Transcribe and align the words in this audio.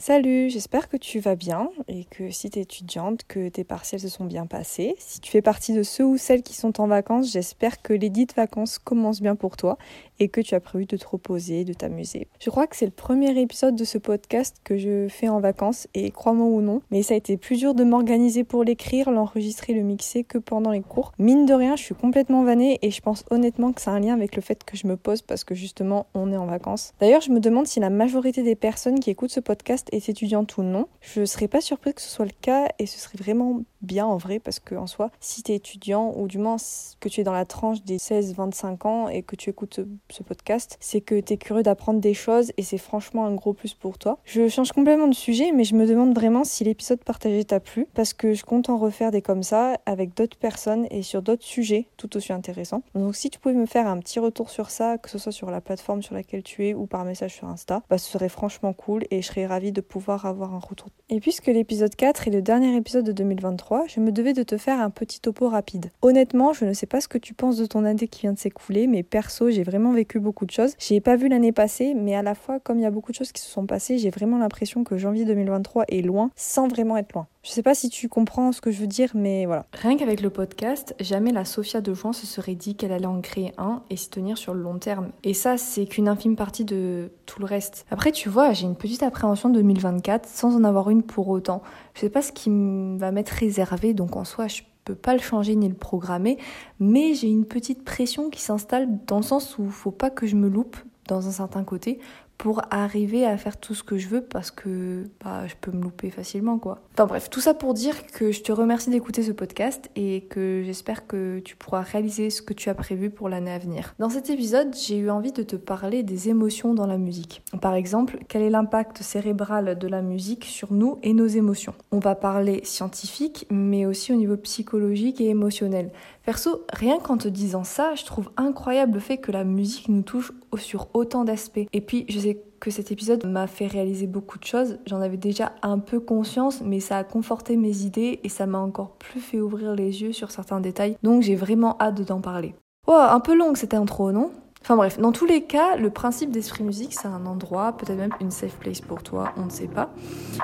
Salut, 0.00 0.48
j'espère 0.48 0.88
que 0.88 0.96
tu 0.96 1.18
vas 1.18 1.34
bien 1.34 1.70
et 1.88 2.04
que 2.04 2.30
si 2.30 2.50
tu 2.50 2.60
es 2.60 2.62
étudiante, 2.62 3.22
que 3.26 3.48
tes 3.48 3.64
partiels 3.64 4.00
se 4.00 4.08
sont 4.08 4.24
bien 4.24 4.46
passés. 4.46 4.94
Si 4.98 5.20
tu 5.20 5.30
fais 5.30 5.42
partie 5.42 5.72
de 5.72 5.82
ceux 5.82 6.04
ou 6.04 6.16
celles 6.16 6.42
qui 6.42 6.54
sont 6.54 6.80
en 6.80 6.86
vacances, 6.86 7.32
j'espère 7.32 7.82
que 7.82 7.92
les 7.92 8.08
dites 8.08 8.36
vacances 8.36 8.78
commencent 8.78 9.20
bien 9.20 9.34
pour 9.34 9.56
toi 9.56 9.76
et 10.20 10.28
que 10.28 10.40
tu 10.40 10.54
as 10.54 10.60
prévu 10.60 10.86
de 10.86 10.96
te 10.96 11.06
reposer, 11.06 11.64
de 11.64 11.72
t'amuser. 11.72 12.28
Je 12.38 12.48
crois 12.48 12.66
que 12.66 12.76
c'est 12.76 12.86
le 12.86 12.92
premier 12.92 13.38
épisode 13.40 13.74
de 13.74 13.84
ce 13.84 13.98
podcast 13.98 14.56
que 14.62 14.78
je 14.78 15.08
fais 15.08 15.28
en 15.28 15.40
vacances 15.40 15.88
et 15.94 16.10
crois-moi 16.10 16.46
ou 16.46 16.60
non, 16.60 16.80
mais 16.90 17.02
ça 17.02 17.14
a 17.14 17.16
été 17.16 17.36
plus 17.36 17.58
dur 17.58 17.74
de 17.74 17.84
m'organiser 17.84 18.44
pour 18.44 18.64
l'écrire, 18.64 19.10
l'enregistrer, 19.10 19.74
le 19.74 19.82
mixer 19.82 20.24
que 20.24 20.38
pendant 20.38 20.70
les 20.70 20.80
cours. 20.80 21.12
Mine 21.18 21.44
de 21.44 21.54
rien, 21.54 21.76
je 21.76 21.82
suis 21.82 21.94
complètement 21.94 22.44
vannée 22.44 22.78
et 22.82 22.90
je 22.90 23.00
pense 23.00 23.24
honnêtement 23.30 23.72
que 23.72 23.80
ça 23.80 23.90
a 23.90 23.94
un 23.94 24.00
lien 24.00 24.14
avec 24.14 24.36
le 24.36 24.42
fait 24.42 24.62
que 24.64 24.76
je 24.76 24.86
me 24.86 24.96
pose 24.96 25.22
parce 25.22 25.44
que 25.44 25.54
justement 25.54 26.06
on 26.14 26.32
est 26.32 26.36
en 26.36 26.46
vacances. 26.46 26.92
D'ailleurs, 27.00 27.20
je 27.20 27.30
me 27.30 27.40
demande 27.40 27.66
si 27.66 27.80
la 27.80 27.90
majorité 27.90 28.42
des 28.42 28.54
personnes 28.54 29.00
qui 29.00 29.10
écoutent 29.10 29.32
ce 29.32 29.40
podcast 29.40 29.67
est 29.92 30.08
étudiante 30.08 30.56
ou 30.56 30.62
non. 30.62 30.88
Je 31.00 31.20
ne 31.20 31.26
serais 31.26 31.48
pas 31.48 31.60
surprise 31.60 31.94
que 31.94 32.02
ce 32.02 32.08
soit 32.08 32.24
le 32.24 32.32
cas 32.40 32.68
et 32.78 32.86
ce 32.86 32.98
serait 32.98 33.18
vraiment 33.18 33.62
bien 33.82 34.06
en 34.06 34.16
vrai 34.16 34.38
parce 34.38 34.60
que 34.60 34.74
en 34.74 34.86
soi, 34.86 35.10
si 35.20 35.42
tu 35.42 35.52
es 35.52 35.56
étudiant 35.56 36.12
ou 36.16 36.26
du 36.26 36.38
moins 36.38 36.56
que 37.00 37.08
tu 37.08 37.20
es 37.20 37.24
dans 37.24 37.32
la 37.32 37.44
tranche 37.44 37.82
des 37.82 37.98
16-25 37.98 38.86
ans 38.86 39.08
et 39.08 39.22
que 39.22 39.36
tu 39.36 39.50
écoutes 39.50 39.80
ce 40.10 40.22
podcast, 40.22 40.76
c'est 40.80 41.00
que 41.00 41.20
tu 41.20 41.34
es 41.34 41.36
curieux 41.36 41.62
d'apprendre 41.62 42.00
des 42.00 42.14
choses 42.14 42.52
et 42.56 42.62
c'est 42.62 42.78
franchement 42.78 43.26
un 43.26 43.34
gros 43.34 43.52
plus 43.52 43.74
pour 43.74 43.98
toi. 43.98 44.18
Je 44.24 44.48
change 44.48 44.72
complètement 44.72 45.08
de 45.08 45.14
sujet 45.14 45.52
mais 45.52 45.64
je 45.64 45.74
me 45.74 45.86
demande 45.86 46.14
vraiment 46.14 46.44
si 46.44 46.64
l'épisode 46.64 47.02
partagé 47.04 47.44
t'a 47.44 47.60
plu 47.60 47.86
parce 47.94 48.12
que 48.12 48.34
je 48.34 48.44
compte 48.44 48.68
en 48.68 48.78
refaire 48.78 49.10
des 49.10 49.22
comme 49.22 49.42
ça 49.42 49.78
avec 49.86 50.14
d'autres 50.14 50.38
personnes 50.38 50.86
et 50.90 51.02
sur 51.02 51.22
d'autres 51.22 51.44
sujets 51.44 51.88
tout 51.96 52.16
aussi 52.16 52.32
intéressants. 52.32 52.82
Donc 52.94 53.16
si 53.16 53.30
tu 53.30 53.38
pouvais 53.38 53.54
me 53.54 53.66
faire 53.66 53.86
un 53.86 53.98
petit 53.98 54.18
retour 54.18 54.50
sur 54.50 54.70
ça, 54.70 54.98
que 54.98 55.10
ce 55.10 55.18
soit 55.18 55.32
sur 55.32 55.50
la 55.50 55.60
plateforme 55.60 56.02
sur 56.02 56.14
laquelle 56.14 56.42
tu 56.42 56.66
es 56.66 56.74
ou 56.74 56.86
par 56.86 57.04
message 57.04 57.34
sur 57.34 57.48
Insta, 57.48 57.82
bah, 57.90 57.98
ce 57.98 58.10
serait 58.10 58.28
franchement 58.28 58.72
cool 58.72 59.04
et 59.10 59.22
je 59.22 59.26
serais 59.26 59.46
ravie 59.46 59.72
de 59.72 59.80
pouvoir 59.80 60.26
avoir 60.26 60.54
un 60.54 60.58
retour. 60.58 60.88
Et 61.08 61.20
puisque 61.20 61.46
l'épisode 61.46 61.94
4 61.94 62.28
est 62.28 62.30
le 62.30 62.42
dernier 62.42 62.76
épisode 62.76 63.04
de 63.04 63.12
2023, 63.12 63.67
je 63.86 64.00
me 64.00 64.12
devais 64.12 64.32
de 64.32 64.42
te 64.42 64.56
faire 64.56 64.80
un 64.80 64.90
petit 64.90 65.20
topo 65.20 65.48
rapide. 65.48 65.90
Honnêtement, 66.02 66.52
je 66.52 66.64
ne 66.64 66.72
sais 66.72 66.86
pas 66.86 67.00
ce 67.00 67.08
que 67.08 67.18
tu 67.18 67.34
penses 67.34 67.56
de 67.56 67.66
ton 67.66 67.84
année 67.84 68.08
qui 68.08 68.22
vient 68.22 68.32
de 68.32 68.38
s'écouler, 68.38 68.86
mais 68.86 69.02
perso, 69.02 69.50
j'ai 69.50 69.62
vraiment 69.62 69.92
vécu 69.92 70.20
beaucoup 70.20 70.46
de 70.46 70.50
choses. 70.50 70.74
J'ai 70.78 71.00
pas 71.00 71.16
vu 71.16 71.28
l'année 71.28 71.52
passée, 71.52 71.94
mais 71.94 72.14
à 72.14 72.22
la 72.22 72.34
fois, 72.34 72.60
comme 72.60 72.78
il 72.78 72.82
y 72.82 72.86
a 72.86 72.90
beaucoup 72.90 73.12
de 73.12 73.16
choses 73.16 73.32
qui 73.32 73.42
se 73.42 73.50
sont 73.50 73.66
passées, 73.66 73.98
j'ai 73.98 74.10
vraiment 74.10 74.38
l'impression 74.38 74.84
que 74.84 74.96
janvier 74.96 75.24
2023 75.24 75.84
est 75.88 76.02
loin, 76.02 76.30
sans 76.34 76.68
vraiment 76.68 76.96
être 76.96 77.12
loin. 77.12 77.26
Je 77.42 77.50
sais 77.50 77.62
pas 77.62 77.74
si 77.74 77.88
tu 77.88 78.08
comprends 78.08 78.50
ce 78.52 78.60
que 78.60 78.70
je 78.70 78.80
veux 78.80 78.86
dire, 78.86 79.10
mais 79.14 79.46
voilà. 79.46 79.66
Rien 79.72 79.96
qu'avec 79.96 80.20
le 80.20 80.30
podcast, 80.30 80.94
jamais 80.98 81.30
la 81.30 81.44
Sophia 81.44 81.80
de 81.80 81.94
juin 81.94 82.12
se 82.12 82.26
serait 82.26 82.56
dit 82.56 82.74
qu'elle 82.74 82.92
allait 82.92 83.06
en 83.06 83.20
créer 83.20 83.52
un 83.58 83.82
et 83.90 83.96
s'y 83.96 84.10
tenir 84.10 84.36
sur 84.36 84.54
le 84.54 84.62
long 84.62 84.78
terme. 84.78 85.10
Et 85.22 85.34
ça, 85.34 85.56
c'est 85.56 85.86
qu'une 85.86 86.08
infime 86.08 86.34
partie 86.34 86.64
de 86.64 87.12
tout 87.26 87.40
le 87.40 87.46
reste. 87.46 87.86
Après, 87.90 88.10
tu 88.10 88.28
vois, 88.28 88.52
j'ai 88.52 88.66
une 88.66 88.76
petite 88.76 89.04
appréhension 89.04 89.50
de 89.50 89.54
2024 89.54 90.28
sans 90.28 90.56
en 90.56 90.64
avoir 90.64 90.90
une 90.90 91.04
pour 91.04 91.28
autant. 91.28 91.62
Je 91.94 92.00
sais 92.00 92.10
pas 92.10 92.22
ce 92.22 92.32
qui 92.32 92.50
va 92.98 93.12
m'être 93.12 93.30
réservé, 93.30 93.94
donc 93.94 94.16
en 94.16 94.24
soi, 94.24 94.48
je 94.48 94.62
peux 94.84 94.96
pas 94.96 95.12
le 95.12 95.20
changer 95.20 95.54
ni 95.54 95.68
le 95.68 95.74
programmer, 95.74 96.38
mais 96.80 97.14
j'ai 97.14 97.28
une 97.28 97.44
petite 97.44 97.84
pression 97.84 98.30
qui 98.30 98.40
s'installe 98.40 98.88
dans 99.06 99.18
le 99.18 99.22
sens 99.22 99.58
où 99.58 99.68
faut 99.68 99.90
pas 99.90 100.10
que 100.10 100.26
je 100.26 100.34
me 100.34 100.48
loupe 100.48 100.76
dans 101.06 101.28
un 101.28 101.32
certain 101.32 101.62
côté 101.62 101.98
pour 102.38 102.62
arriver 102.70 103.26
à 103.26 103.36
faire 103.36 103.56
tout 103.56 103.74
ce 103.74 103.82
que 103.82 103.98
je 103.98 104.06
veux 104.08 104.20
parce 104.20 104.52
que 104.52 105.04
bah, 105.22 105.46
je 105.48 105.54
peux 105.60 105.72
me 105.72 105.82
louper 105.82 106.10
facilement 106.10 106.58
quoi. 106.58 106.78
Enfin 106.94 107.06
bref, 107.06 107.28
tout 107.30 107.40
ça 107.40 107.52
pour 107.52 107.74
dire 107.74 108.06
que 108.06 108.30
je 108.30 108.42
te 108.42 108.52
remercie 108.52 108.90
d'écouter 108.90 109.24
ce 109.24 109.32
podcast 109.32 109.90
et 109.96 110.22
que 110.30 110.62
j'espère 110.64 111.08
que 111.08 111.40
tu 111.40 111.56
pourras 111.56 111.80
réaliser 111.80 112.30
ce 112.30 112.40
que 112.40 112.54
tu 112.54 112.70
as 112.70 112.74
prévu 112.74 113.10
pour 113.10 113.28
l'année 113.28 113.50
à 113.50 113.58
venir. 113.58 113.94
Dans 113.98 114.08
cet 114.08 114.30
épisode, 114.30 114.74
j'ai 114.74 114.98
eu 114.98 115.10
envie 115.10 115.32
de 115.32 115.42
te 115.42 115.56
parler 115.56 116.04
des 116.04 116.28
émotions 116.28 116.74
dans 116.74 116.86
la 116.86 116.96
musique. 116.96 117.42
Par 117.60 117.74
exemple, 117.74 118.18
quel 118.28 118.42
est 118.42 118.50
l'impact 118.50 119.02
cérébral 119.02 119.76
de 119.76 119.88
la 119.88 120.00
musique 120.00 120.44
sur 120.44 120.72
nous 120.72 120.98
et 121.02 121.14
nos 121.14 121.26
émotions? 121.26 121.74
On 121.90 121.98
va 121.98 122.14
parler 122.14 122.60
scientifique 122.64 123.46
mais 123.50 123.84
aussi 123.84 124.12
au 124.12 124.16
niveau 124.16 124.36
psychologique 124.36 125.20
et 125.20 125.28
émotionnel. 125.28 125.90
Perso, 126.28 126.66
rien 126.74 126.98
qu'en 126.98 127.16
te 127.16 127.26
disant 127.26 127.64
ça, 127.64 127.94
je 127.94 128.04
trouve 128.04 128.28
incroyable 128.36 128.92
le 128.92 129.00
fait 129.00 129.16
que 129.16 129.32
la 129.32 129.44
musique 129.44 129.88
nous 129.88 130.02
touche 130.02 130.30
sur 130.58 130.88
autant 130.92 131.24
d'aspects. 131.24 131.66
Et 131.72 131.80
puis, 131.80 132.04
je 132.10 132.18
sais 132.18 132.42
que 132.60 132.70
cet 132.70 132.92
épisode 132.92 133.24
m'a 133.24 133.46
fait 133.46 133.66
réaliser 133.66 134.06
beaucoup 134.06 134.38
de 134.38 134.44
choses. 134.44 134.78
J'en 134.84 135.00
avais 135.00 135.16
déjà 135.16 135.52
un 135.62 135.78
peu 135.78 136.00
conscience, 136.00 136.60
mais 136.60 136.80
ça 136.80 136.98
a 136.98 137.04
conforté 137.04 137.56
mes 137.56 137.78
idées 137.78 138.20
et 138.24 138.28
ça 138.28 138.44
m'a 138.44 138.58
encore 138.58 138.90
plus 138.98 139.20
fait 139.20 139.40
ouvrir 139.40 139.74
les 139.74 140.02
yeux 140.02 140.12
sur 140.12 140.30
certains 140.30 140.60
détails. 140.60 140.98
Donc, 141.02 141.22
j'ai 141.22 141.34
vraiment 141.34 141.78
hâte 141.80 142.02
d'en 142.02 142.20
parler. 142.20 142.54
Oh, 142.86 142.92
un 142.92 143.20
peu 143.20 143.34
longue 143.34 143.56
cette 143.56 143.72
intro, 143.72 144.12
non? 144.12 144.30
Enfin 144.60 144.76
bref, 144.76 144.98
dans 144.98 145.12
tous 145.12 145.24
les 145.24 145.44
cas, 145.44 145.76
le 145.76 145.88
principe 145.88 146.30
d'Esprit 146.30 146.62
Musique, 146.62 146.92
c'est 146.92 147.08
un 147.08 147.24
endroit, 147.24 147.72
peut-être 147.72 147.96
même 147.96 148.14
une 148.20 148.32
safe 148.32 148.58
place 148.58 148.82
pour 148.82 149.02
toi, 149.02 149.32
on 149.38 149.46
ne 149.46 149.50
sait 149.50 149.66
pas, 149.66 149.88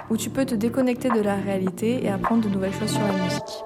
où 0.09 0.17
tu 0.17 0.31
peux 0.31 0.47
te 0.47 0.55
déconnecter 0.55 1.11
de 1.11 1.21
la 1.21 1.35
réalité 1.37 2.03
et 2.03 2.09
apprendre 2.09 2.43
de 2.43 2.49
nouvelles 2.49 2.73
choses 2.73 2.93
sur 2.93 3.03
la 3.03 3.23
musique. 3.23 3.65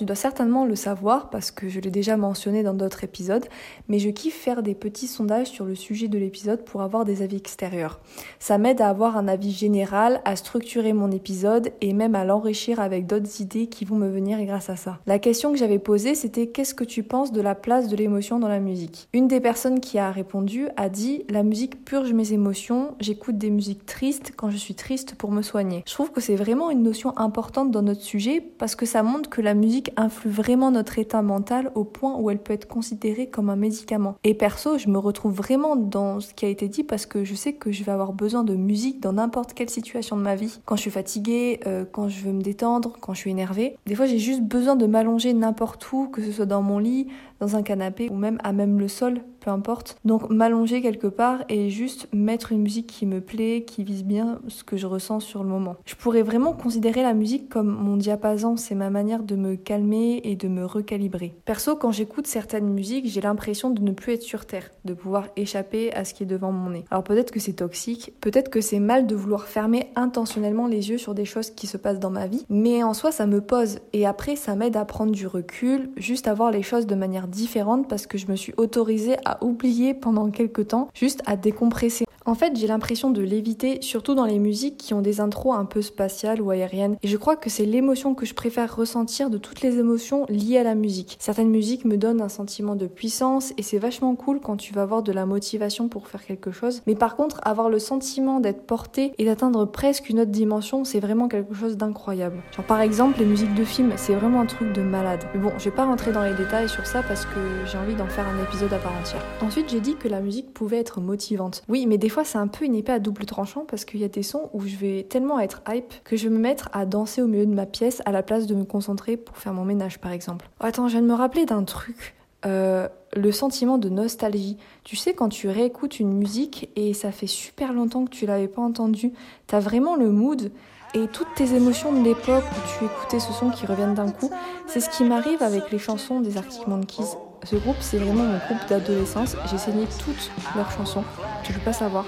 Tu 0.00 0.06
dois 0.06 0.16
certainement 0.16 0.64
le 0.64 0.76
savoir 0.76 1.28
parce 1.28 1.50
que 1.50 1.68
je 1.68 1.78
l'ai 1.78 1.90
déjà 1.90 2.16
mentionné 2.16 2.62
dans 2.62 2.72
d'autres 2.72 3.04
épisodes, 3.04 3.44
mais 3.88 3.98
je 3.98 4.08
kiffe 4.08 4.34
faire 4.34 4.62
des 4.62 4.74
petits 4.74 5.08
sondages 5.08 5.48
sur 5.48 5.66
le 5.66 5.74
sujet 5.74 6.08
de 6.08 6.16
l'épisode 6.16 6.64
pour 6.64 6.80
avoir 6.80 7.04
des 7.04 7.20
avis 7.20 7.36
extérieurs. 7.36 8.00
Ça 8.38 8.56
m'aide 8.56 8.80
à 8.80 8.88
avoir 8.88 9.18
un 9.18 9.28
avis 9.28 9.52
général, 9.52 10.22
à 10.24 10.36
structurer 10.36 10.94
mon 10.94 11.10
épisode 11.10 11.72
et 11.82 11.92
même 11.92 12.14
à 12.14 12.24
l'enrichir 12.24 12.80
avec 12.80 13.06
d'autres 13.06 13.42
idées 13.42 13.66
qui 13.66 13.84
vont 13.84 13.96
me 13.96 14.08
venir 14.08 14.42
grâce 14.46 14.70
à 14.70 14.76
ça. 14.76 15.00
La 15.04 15.18
question 15.18 15.52
que 15.52 15.58
j'avais 15.58 15.78
posée 15.78 16.14
c'était 16.14 16.46
qu'est-ce 16.46 16.74
que 16.74 16.84
tu 16.84 17.02
penses 17.02 17.30
de 17.30 17.42
la 17.42 17.54
place 17.54 17.88
de 17.88 17.96
l'émotion 17.96 18.38
dans 18.38 18.48
la 18.48 18.58
musique? 18.58 19.06
Une 19.12 19.28
des 19.28 19.40
personnes 19.40 19.80
qui 19.80 19.98
a 19.98 20.10
répondu 20.10 20.68
a 20.78 20.88
dit 20.88 21.24
la 21.28 21.42
musique 21.42 21.84
purge 21.84 22.14
mes 22.14 22.32
émotions, 22.32 22.94
j'écoute 23.00 23.36
des 23.36 23.50
musiques 23.50 23.84
tristes 23.84 24.32
quand 24.34 24.48
je 24.48 24.56
suis 24.56 24.74
triste 24.74 25.14
pour 25.16 25.30
me 25.30 25.42
soigner. 25.42 25.82
Je 25.86 25.92
trouve 25.92 26.10
que 26.10 26.22
c'est 26.22 26.36
vraiment 26.36 26.70
une 26.70 26.82
notion 26.82 27.12
importante 27.18 27.70
dans 27.70 27.82
notre 27.82 28.00
sujet 28.00 28.40
parce 28.40 28.74
que 28.74 28.86
ça 28.86 29.02
montre 29.02 29.28
que 29.28 29.42
la 29.42 29.52
musique 29.52 29.89
influe 29.96 30.30
vraiment 30.30 30.70
notre 30.70 30.98
état 30.98 31.22
mental 31.22 31.70
au 31.74 31.84
point 31.84 32.16
où 32.16 32.30
elle 32.30 32.38
peut 32.38 32.52
être 32.52 32.68
considérée 32.68 33.28
comme 33.28 33.50
un 33.50 33.56
médicament. 33.56 34.16
Et 34.24 34.34
perso, 34.34 34.78
je 34.78 34.88
me 34.88 34.98
retrouve 34.98 35.34
vraiment 35.34 35.76
dans 35.76 36.20
ce 36.20 36.34
qui 36.34 36.44
a 36.44 36.48
été 36.48 36.68
dit 36.68 36.84
parce 36.84 37.06
que 37.06 37.24
je 37.24 37.34
sais 37.34 37.52
que 37.52 37.72
je 37.72 37.84
vais 37.84 37.92
avoir 37.92 38.12
besoin 38.12 38.44
de 38.44 38.54
musique 38.54 39.00
dans 39.00 39.14
n'importe 39.14 39.54
quelle 39.54 39.70
situation 39.70 40.16
de 40.16 40.22
ma 40.22 40.36
vie. 40.36 40.60
Quand 40.64 40.76
je 40.76 40.82
suis 40.82 40.90
fatiguée, 40.90 41.60
euh, 41.66 41.84
quand 41.90 42.08
je 42.08 42.22
veux 42.22 42.32
me 42.32 42.42
détendre, 42.42 42.96
quand 43.00 43.14
je 43.14 43.20
suis 43.20 43.30
énervée. 43.30 43.76
Des 43.86 43.94
fois, 43.94 44.06
j'ai 44.06 44.18
juste 44.18 44.42
besoin 44.42 44.76
de 44.76 44.86
m'allonger 44.86 45.32
n'importe 45.32 45.90
où, 45.92 46.08
que 46.08 46.22
ce 46.22 46.32
soit 46.32 46.46
dans 46.46 46.62
mon 46.62 46.78
lit, 46.78 47.08
dans 47.40 47.56
un 47.56 47.62
canapé 47.62 48.08
ou 48.10 48.14
même 48.14 48.38
à 48.44 48.52
même 48.52 48.78
le 48.78 48.88
sol, 48.88 49.22
peu 49.40 49.50
importe. 49.50 49.96
Donc 50.04 50.28
m'allonger 50.30 50.82
quelque 50.82 51.06
part 51.06 51.42
et 51.48 51.70
juste 51.70 52.08
mettre 52.12 52.52
une 52.52 52.60
musique 52.60 52.86
qui 52.86 53.06
me 53.06 53.20
plaît, 53.20 53.64
qui 53.66 53.82
vise 53.82 54.04
bien 54.04 54.40
ce 54.48 54.62
que 54.62 54.76
je 54.76 54.86
ressens 54.86 55.20
sur 55.20 55.42
le 55.42 55.48
moment. 55.48 55.76
Je 55.84 55.94
pourrais 55.94 56.22
vraiment 56.22 56.52
considérer 56.52 57.02
la 57.02 57.14
musique 57.14 57.48
comme 57.48 57.68
mon 57.68 57.96
diapason, 57.96 58.56
c'est 58.56 58.74
ma 58.74 58.90
manière 58.90 59.22
de 59.22 59.34
me 59.36 59.56
calmer 59.56 60.20
et 60.24 60.36
de 60.36 60.48
me 60.48 60.64
recalibrer. 60.64 61.34
Perso, 61.44 61.76
quand 61.76 61.92
j'écoute 61.92 62.26
certaines 62.26 62.68
musiques, 62.68 63.06
j'ai 63.06 63.20
l'impression 63.20 63.70
de 63.70 63.80
ne 63.80 63.92
plus 63.92 64.12
être 64.12 64.22
sur 64.22 64.46
terre, 64.46 64.70
de 64.84 64.94
pouvoir 64.94 65.28
échapper 65.36 65.92
à 65.94 66.04
ce 66.04 66.14
qui 66.14 66.24
est 66.24 66.26
devant 66.26 66.52
mon 66.52 66.70
nez. 66.70 66.84
Alors 66.90 67.04
peut-être 67.04 67.30
que 67.30 67.40
c'est 67.40 67.54
toxique, 67.54 68.12
peut-être 68.20 68.50
que 68.50 68.60
c'est 68.60 68.80
mal 68.80 69.06
de 69.06 69.14
vouloir 69.14 69.46
fermer 69.46 69.90
intentionnellement 69.96 70.66
les 70.66 70.90
yeux 70.90 70.98
sur 70.98 71.14
des 71.14 71.24
choses 71.24 71.50
qui 71.50 71.66
se 71.66 71.78
passent 71.78 72.00
dans 72.00 72.10
ma 72.10 72.26
vie, 72.26 72.44
mais 72.50 72.82
en 72.82 72.94
soi 72.94 73.12
ça 73.12 73.26
me 73.26 73.40
pose 73.40 73.78
et 73.92 74.06
après 74.06 74.36
ça 74.36 74.54
m'aide 74.54 74.76
à 74.76 74.84
prendre 74.84 75.12
du 75.12 75.26
recul, 75.26 75.90
juste 75.96 76.28
à 76.28 76.34
voir 76.34 76.50
les 76.50 76.62
choses 76.62 76.86
de 76.86 76.94
manière 76.94 77.28
différente 77.30 77.88
parce 77.88 78.06
que 78.06 78.18
je 78.18 78.26
me 78.26 78.36
suis 78.36 78.52
autorisée 78.56 79.16
à 79.24 79.42
oublier 79.44 79.94
pendant 79.94 80.30
quelques 80.30 80.68
temps, 80.68 80.88
juste 80.94 81.22
à 81.26 81.36
décompresser. 81.36 82.04
En 82.26 82.34
fait, 82.34 82.54
j'ai 82.54 82.66
l'impression 82.66 83.10
de 83.10 83.22
l'éviter, 83.22 83.78
surtout 83.80 84.14
dans 84.14 84.26
les 84.26 84.38
musiques 84.38 84.76
qui 84.76 84.92
ont 84.92 85.00
des 85.00 85.20
intros 85.20 85.56
un 85.56 85.64
peu 85.64 85.80
spatiales 85.80 86.42
ou 86.42 86.50
aériennes. 86.50 86.96
Et 87.02 87.08
je 87.08 87.16
crois 87.16 87.34
que 87.34 87.48
c'est 87.48 87.64
l'émotion 87.64 88.14
que 88.14 88.26
je 88.26 88.34
préfère 88.34 88.76
ressentir 88.76 89.30
de 89.30 89.38
toutes 89.38 89.62
les 89.62 89.78
émotions 89.78 90.26
liées 90.28 90.58
à 90.58 90.62
la 90.62 90.74
musique. 90.74 91.16
Certaines 91.18 91.48
musiques 91.48 91.86
me 91.86 91.96
donnent 91.96 92.20
un 92.20 92.28
sentiment 92.28 92.76
de 92.76 92.86
puissance 92.86 93.54
et 93.56 93.62
c'est 93.62 93.78
vachement 93.78 94.14
cool 94.16 94.40
quand 94.40 94.56
tu 94.56 94.74
vas 94.74 94.82
avoir 94.82 95.02
de 95.02 95.12
la 95.12 95.24
motivation 95.24 95.88
pour 95.88 96.08
faire 96.08 96.24
quelque 96.24 96.50
chose. 96.50 96.82
Mais 96.86 96.94
par 96.94 97.16
contre, 97.16 97.40
avoir 97.42 97.70
le 97.70 97.78
sentiment 97.78 98.40
d'être 98.40 98.66
porté 98.66 99.12
et 99.16 99.24
d'atteindre 99.24 99.64
presque 99.64 100.10
une 100.10 100.20
autre 100.20 100.30
dimension, 100.30 100.84
c'est 100.84 101.00
vraiment 101.00 101.26
quelque 101.26 101.54
chose 101.54 101.78
d'incroyable. 101.78 102.42
Genre 102.54 102.66
par 102.66 102.82
exemple, 102.82 103.18
les 103.18 103.24
musiques 103.24 103.54
de 103.54 103.64
films, 103.64 103.92
c'est 103.96 104.14
vraiment 104.14 104.42
un 104.42 104.46
truc 104.46 104.74
de 104.74 104.82
malade. 104.82 105.24
Mais 105.34 105.40
bon, 105.40 105.52
je 105.56 105.64
vais 105.64 105.74
pas 105.74 105.86
rentrer 105.86 106.12
dans 106.12 106.24
les 106.24 106.34
détails 106.34 106.68
sur 106.68 106.86
ça 106.86 107.02
parce 107.02 107.24
que 107.24 107.40
j'ai 107.64 107.78
envie 107.78 107.94
d'en 107.94 108.08
faire 108.08 108.26
un 108.28 108.42
épisode 108.42 108.72
à 108.74 108.78
part 108.78 108.92
entière. 109.00 109.24
Ensuite, 109.40 109.70
j'ai 109.70 109.80
dit 109.80 109.96
que 109.96 110.08
la 110.08 110.20
musique 110.20 110.52
pouvait 110.52 110.78
être 110.78 111.00
motivante. 111.00 111.62
Oui, 111.68 111.86
mais 111.86 111.96
des 111.96 112.09
fois, 112.10 112.24
c'est 112.24 112.38
un 112.38 112.48
peu 112.48 112.66
une 112.66 112.74
épée 112.74 112.92
à 112.92 112.98
double 112.98 113.24
tranchant 113.24 113.64
parce 113.66 113.86
qu'il 113.86 114.00
y 114.00 114.04
a 114.04 114.08
des 114.08 114.22
sons 114.22 114.50
où 114.52 114.66
je 114.66 114.76
vais 114.76 115.06
tellement 115.08 115.40
être 115.40 115.62
hype 115.68 115.94
que 116.04 116.16
je 116.16 116.28
vais 116.28 116.34
me 116.34 116.38
mettre 116.40 116.68
à 116.72 116.84
danser 116.84 117.22
au 117.22 117.26
milieu 117.26 117.46
de 117.46 117.54
ma 117.54 117.64
pièce 117.64 118.02
à 118.04 118.12
la 118.12 118.22
place 118.22 118.46
de 118.46 118.54
me 118.54 118.64
concentrer 118.64 119.16
pour 119.16 119.38
faire 119.38 119.54
mon 119.54 119.64
ménage, 119.64 119.98
par 119.98 120.12
exemple. 120.12 120.50
Oh, 120.60 120.64
attends, 120.66 120.88
je 120.88 120.92
viens 120.92 121.02
de 121.02 121.06
me 121.06 121.14
rappeler 121.14 121.46
d'un 121.46 121.64
truc. 121.64 122.14
euh, 122.46 122.88
le 123.14 123.32
sentiment 123.32 123.76
de 123.78 123.88
nostalgie. 123.88 124.56
Tu 124.84 124.96
sais, 124.96 125.14
quand 125.14 125.28
tu 125.28 125.48
réécoutes 125.48 126.00
une 126.00 126.12
musique 126.12 126.70
et 126.76 126.94
ça 126.94 127.12
fait 127.12 127.26
super 127.26 127.72
longtemps 127.72 128.04
que 128.04 128.10
tu 128.10 128.26
l'avais 128.26 128.48
pas 128.48 128.62
entendue, 128.62 129.12
t'as 129.46 129.60
vraiment 129.60 129.96
le 129.96 130.10
mood 130.10 130.52
et 130.94 131.06
toutes 131.08 131.34
tes 131.36 131.54
émotions 131.54 131.92
de 131.92 132.02
l'époque 132.02 132.44
où 132.44 132.78
tu 132.78 132.84
écoutais 132.84 133.20
ce 133.20 133.32
son 133.32 133.50
qui 133.50 133.66
reviennent 133.66 133.94
d'un 133.94 134.10
coup. 134.10 134.30
C'est 134.66 134.80
ce 134.80 134.90
qui 134.90 135.04
m'arrive 135.04 135.42
avec 135.42 135.70
les 135.70 135.78
chansons 135.78 136.20
des 136.20 136.36
Arctic 136.36 136.66
Monkeys. 136.66 137.16
Ce 137.44 137.56
groupe, 137.56 137.76
c'est 137.80 137.98
vraiment 137.98 138.24
mon 138.24 138.38
groupe 138.38 138.68
d'adolescence. 138.68 139.36
J'ai 139.50 139.58
saigné 139.58 139.86
toutes 139.98 140.30
leurs 140.56 140.70
chansons, 140.70 141.04
tu 141.42 141.52
peux 141.52 141.60
pas 141.60 141.72
savoir. 141.72 142.04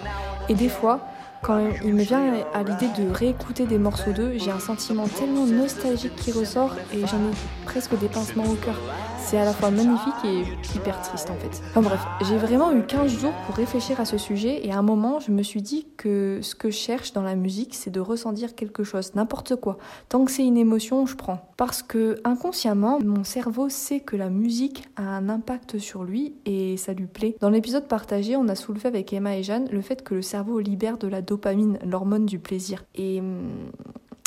Et 0.48 0.54
des 0.54 0.68
fois, 0.68 1.00
quand 1.42 1.58
il 1.84 1.94
me 1.94 2.02
vient 2.02 2.34
à 2.54 2.62
l'idée 2.62 2.88
de 2.96 3.10
réécouter 3.12 3.66
des 3.66 3.78
morceaux 3.78 4.12
d'eux, 4.12 4.34
j'ai 4.36 4.52
un 4.52 4.60
sentiment 4.60 5.08
tellement 5.08 5.44
nostalgique 5.44 6.14
qui 6.14 6.30
ressort 6.30 6.76
et 6.94 7.00
j'en 7.00 7.18
ai 7.18 7.34
presque 7.64 7.98
des 7.98 8.06
pincements 8.06 8.44
au 8.44 8.54
cœur. 8.54 8.78
C'est 9.18 9.38
à 9.38 9.44
la 9.44 9.52
fois 9.52 9.70
magnifique 9.70 10.24
et 10.24 10.42
hyper 10.76 11.00
triste 11.00 11.30
en 11.30 11.36
fait. 11.36 11.62
Enfin 11.70 11.80
bref, 11.80 12.00
j'ai 12.28 12.36
vraiment 12.36 12.72
eu 12.72 12.84
15 12.84 13.20
jours 13.20 13.32
pour 13.46 13.54
réfléchir 13.54 13.98
à 14.00 14.04
ce 14.04 14.18
sujet 14.18 14.66
et 14.66 14.72
à 14.72 14.78
un 14.78 14.82
moment 14.82 15.20
je 15.20 15.30
me 15.30 15.42
suis 15.42 15.62
dit 15.62 15.86
que 15.96 16.40
ce 16.42 16.54
que 16.54 16.70
je 16.70 16.76
cherche 16.76 17.12
dans 17.12 17.22
la 17.22 17.34
musique 17.34 17.74
c'est 17.74 17.90
de 17.90 18.00
ressentir 18.00 18.54
quelque 18.54 18.84
chose, 18.84 19.14
n'importe 19.14 19.56
quoi. 19.56 19.78
Tant 20.08 20.24
que 20.24 20.30
c'est 20.30 20.44
une 20.44 20.58
émotion, 20.58 21.06
je 21.06 21.16
prends. 21.16 21.48
Parce 21.56 21.82
que 21.82 22.20
inconsciemment, 22.24 22.98
mon 23.04 23.24
cerveau 23.24 23.68
sait 23.68 24.00
que 24.00 24.16
la 24.16 24.28
musique 24.28 24.88
a 24.96 25.02
un 25.02 25.28
impact 25.28 25.78
sur 25.78 26.04
lui 26.04 26.34
et 26.44 26.76
ça 26.76 26.92
lui 26.92 27.06
plaît. 27.06 27.36
Dans 27.40 27.50
l'épisode 27.50 27.86
partagé, 27.86 28.36
on 28.36 28.48
a 28.48 28.54
soulevé 28.54 28.88
avec 28.88 29.12
Emma 29.12 29.36
et 29.36 29.42
Jeanne 29.42 29.68
le 29.70 29.80
fait 29.80 30.02
que 30.02 30.14
le 30.14 30.22
cerveau 30.22 30.58
libère 30.58 30.98
de 30.98 31.08
la 31.08 31.22
dopamine, 31.32 31.78
l'hormone 31.82 32.26
du 32.26 32.38
plaisir. 32.38 32.84
Et 32.94 33.20
hum, 33.20 33.72